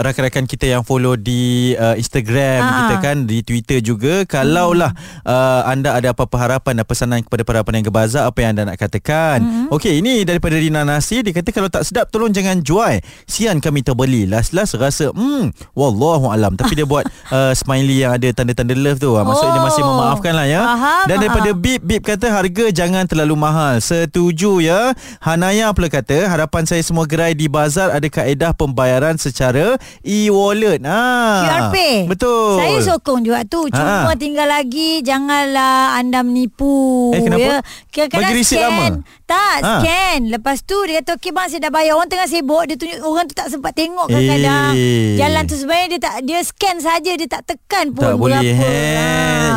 rakan-rakan 0.00 0.48
kita 0.48 0.64
yang 0.64 0.80
follow 0.80 1.12
di 1.12 1.76
uh, 1.76 1.92
Instagram 1.92 2.64
Aa. 2.64 2.72
kita 2.72 2.94
kan, 3.04 3.16
di 3.28 3.44
Twitter 3.44 3.84
juga. 3.84 4.24
Kalaulah 4.24 4.96
hmm. 4.96 5.28
uh, 5.28 5.62
anda 5.68 5.92
ada 5.92 6.16
apa-apa 6.16 6.36
harapan 6.40 6.80
dan 6.80 6.86
pesanan 6.88 7.20
kepada 7.20 7.44
para 7.44 7.60
peniaga 7.60 7.92
bazar, 7.92 8.24
apa 8.24 8.40
yang 8.40 8.56
anda 8.56 8.72
nak 8.72 8.80
katakan. 8.80 9.44
Hmm. 9.44 9.57
Hmm. 9.68 9.76
Okey, 9.76 10.00
ini 10.00 10.24
daripada 10.24 10.56
Rina 10.56 10.80
Nasi. 10.80 11.20
Dia 11.20 11.36
kata 11.36 11.52
kalau 11.52 11.68
tak 11.68 11.84
sedap 11.84 12.08
tolong 12.08 12.32
jangan 12.32 12.64
jual. 12.64 13.04
Sian 13.28 13.60
kami 13.60 13.84
terbeli. 13.84 14.24
Last-last 14.24 14.80
rasa 14.80 15.12
hmm, 15.12 15.52
wallahu 15.76 16.32
alam. 16.32 16.56
Tapi 16.56 16.72
dia 16.72 16.88
buat 16.88 17.04
uh, 17.36 17.52
smiley 17.52 18.00
yang 18.00 18.16
ada 18.16 18.32
tanda-tanda 18.32 18.72
love 18.72 18.96
tu. 18.96 19.12
Oh. 19.12 19.20
Maksudnya 19.20 19.60
dia 19.60 19.64
masih 19.68 19.82
oh. 19.84 19.88
memaafkan 19.92 20.32
lah 20.32 20.48
ya. 20.48 20.60
Faham. 20.64 21.04
Dan 21.04 21.16
daripada 21.20 21.50
Bip, 21.52 21.84
Bip 21.84 22.00
kata 22.00 22.32
harga 22.32 22.64
jangan 22.72 23.04
terlalu 23.04 23.36
mahal. 23.36 23.76
Setuju 23.84 24.64
ya. 24.64 24.96
Hanaya 25.20 25.68
pula 25.76 25.92
kata 25.92 26.32
harapan 26.32 26.64
saya 26.64 26.80
semua 26.80 27.04
gerai 27.04 27.36
di 27.36 27.44
bazar 27.44 27.92
ada 27.92 28.08
kaedah 28.08 28.56
pembayaran 28.56 29.20
secara 29.20 29.76
e-wallet. 30.00 30.80
Ha. 30.80 31.04
QRP. 31.44 31.76
Betul. 32.08 32.56
Saya 32.56 32.76
sokong 32.88 33.20
juga 33.20 33.44
tu. 33.44 33.68
Cuma 33.68 34.08
ha. 34.08 34.16
tinggal 34.16 34.48
lagi 34.48 35.04
janganlah 35.04 36.00
anda 36.00 36.24
menipu. 36.24 37.12
Eh 37.12 37.20
kenapa? 37.20 37.60
Ya. 37.92 38.08
Bagi 38.08 38.32
risit 38.32 38.64
lama. 38.64 39.04
Tak 39.28 39.57
tak 39.58 39.62
ha. 39.66 39.74
scan 39.82 40.18
Lepas 40.30 40.56
tu 40.62 40.78
dia 40.86 41.02
kata 41.02 41.18
Okey 41.18 41.30
bang 41.34 41.46
saya 41.50 41.60
dah 41.66 41.72
bayar 41.74 41.92
Orang 41.98 42.06
tengah 42.06 42.28
sibuk 42.30 42.62
Dia 42.70 42.76
tunjuk 42.78 42.98
Orang 43.02 43.26
tu 43.26 43.34
tak 43.34 43.48
sempat 43.50 43.74
tengok 43.74 44.06
kadang-kadang 44.06 44.72
eh. 44.78 45.18
Jalan 45.18 45.42
tu 45.50 45.54
sebenarnya 45.58 45.88
Dia 45.90 46.00
tak 46.00 46.14
dia 46.22 46.38
scan 46.46 46.76
saja 46.78 47.12
Dia 47.18 47.28
tak 47.28 47.42
tekan 47.48 47.90
pun 47.90 48.06
Tak 48.06 48.14
boleh 48.14 48.52
ha. 48.54 48.70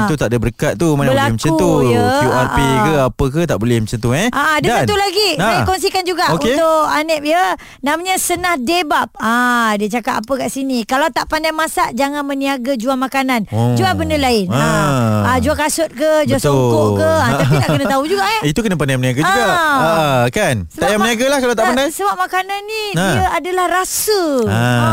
Itu 0.07 0.13
tak 0.17 0.27
ada 0.33 0.37
berkat 0.41 0.73
tu 0.75 0.97
Mana 0.97 1.13
Berlaku, 1.13 1.21
boleh 1.21 1.33
macam 1.37 1.51
tu 1.53 1.71
ya. 1.85 2.07
QRP 2.25 2.59
ha. 2.59 2.81
ke 2.81 2.93
apa 3.05 3.25
ke 3.29 3.41
Tak 3.45 3.57
boleh 3.61 3.77
macam 3.83 3.97
tu 4.01 4.09
eh 4.17 4.27
ha. 4.33 4.41
Ada 4.57 4.67
Dan, 4.67 4.77
satu 4.83 4.95
lagi 4.97 5.29
ha. 5.37 5.45
Saya 5.45 5.59
kongsikan 5.67 6.03
juga 6.03 6.25
okay. 6.33 6.57
Untuk 6.57 6.81
Anip 6.89 7.21
ya 7.21 7.45
Namanya 7.85 8.15
Senah 8.17 8.57
Debab 8.57 9.13
ha. 9.21 9.73
Dia 9.77 9.87
cakap 10.01 10.25
apa 10.25 10.33
kat 10.47 10.49
sini 10.49 10.83
Kalau 10.89 11.07
tak 11.13 11.29
pandai 11.29 11.53
masak 11.53 11.93
Jangan 11.93 12.25
meniaga 12.25 12.73
jual 12.73 12.97
makanan 12.97 13.45
oh. 13.53 13.77
Jual 13.77 13.93
benda 13.93 14.17
lain 14.17 14.49
ha. 14.49 14.65
Ha. 15.29 15.31
Jual 15.43 15.53
kasut 15.53 15.91
ke 15.93 16.25
Jual 16.25 16.39
Betul. 16.41 16.49
songkok 16.49 16.87
ke 16.99 17.11
ha. 17.11 17.27
Tapi 17.37 17.53
nak 17.59 17.69
kena 17.77 17.85
tahu 17.85 18.03
juga 18.09 18.23
eh 18.41 18.41
Itu 18.49 18.59
kena 18.65 18.75
pandai 18.79 18.97
meniaga 18.97 19.21
juga 19.21 19.45
ha. 19.45 19.90
Ah, 19.91 20.23
kan? 20.31 20.65
Sebab 20.71 20.79
tak 20.79 20.87
payah 20.87 20.99
meniaga 20.99 21.25
lah 21.27 21.39
kalau 21.43 21.55
tak 21.55 21.65
pandai. 21.71 21.87
Sebab 21.91 22.15
makanan 22.15 22.59
ni 22.63 22.83
ha. 22.95 23.05
dia 23.11 23.27
adalah 23.35 23.65
rasa. 23.69 24.21
Ha. 24.47 24.63
ha. 24.63 24.89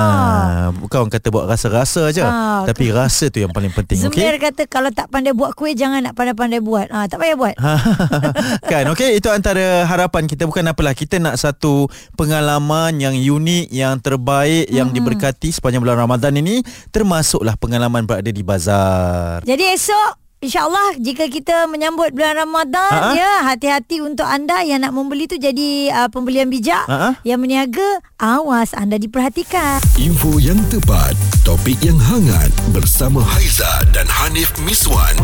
Bukan 0.74 0.96
orang 1.06 1.12
kata 1.14 1.26
buat 1.30 1.46
rasa-rasa 1.46 2.10
aja, 2.10 2.24
ha. 2.26 2.34
tapi 2.66 2.90
rasa 2.90 3.30
tu 3.30 3.38
yang 3.38 3.54
paling 3.54 3.70
penting. 3.70 4.02
Zumir 4.02 4.34
okay? 4.34 4.50
kata 4.50 4.66
kalau 4.66 4.90
tak 4.90 5.08
pandai 5.08 5.32
buat 5.32 5.54
kuih 5.54 5.78
jangan 5.78 6.02
nak 6.02 6.14
pandai-pandai 6.18 6.58
buat. 6.58 6.90
Ha, 6.90 7.06
tak 7.06 7.22
payah 7.22 7.36
buat. 7.38 7.54
Ha. 7.56 7.74
kan? 8.72 8.84
Okey, 8.92 9.16
itu 9.16 9.28
antara 9.30 9.86
harapan 9.86 10.26
kita 10.26 10.44
bukan 10.44 10.66
apalah. 10.66 10.92
Kita 10.92 11.22
nak 11.22 11.38
satu 11.38 11.86
pengalaman 12.18 12.98
yang 12.98 13.14
unik, 13.14 13.70
yang 13.70 14.02
terbaik, 14.02 14.66
yang 14.68 14.90
hmm. 14.90 14.96
diberkati 14.98 15.54
sepanjang 15.54 15.80
bulan 15.80 15.98
Ramadan 16.02 16.34
ini 16.34 16.60
termasuklah 16.90 17.54
pengalaman 17.54 18.04
berada 18.04 18.28
di 18.28 18.42
bazar. 18.42 19.46
Jadi 19.46 19.64
esok 19.74 20.17
InsyaAllah 20.38 21.02
jika 21.02 21.26
kita 21.26 21.66
menyambut 21.66 22.14
bulan 22.14 22.46
Ramadan 22.46 22.94
uh-huh. 22.94 23.14
ya 23.18 23.42
hati-hati 23.42 23.98
untuk 23.98 24.22
anda 24.22 24.62
yang 24.62 24.86
nak 24.86 24.94
membeli 24.94 25.26
tu 25.26 25.34
jadi 25.34 25.90
uh, 25.90 26.08
pembelian 26.14 26.46
bijak 26.46 26.86
uh-huh. 26.86 27.18
yang 27.26 27.42
meniaga 27.42 27.98
awas 28.22 28.70
anda 28.70 29.02
diperhatikan. 29.02 29.82
Info 29.98 30.38
yang 30.38 30.62
tepat, 30.70 31.18
topik 31.42 31.82
yang 31.82 31.98
hangat 31.98 32.54
bersama 32.70 33.18
Haiza 33.18 33.82
dan 33.90 34.06
Hanif 34.06 34.54
Miswan 34.62 35.18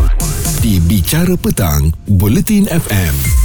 di 0.59 0.83
Bicara 0.83 1.39
Petang, 1.39 1.95
Bulletin 2.11 2.67
FM. 2.67 3.44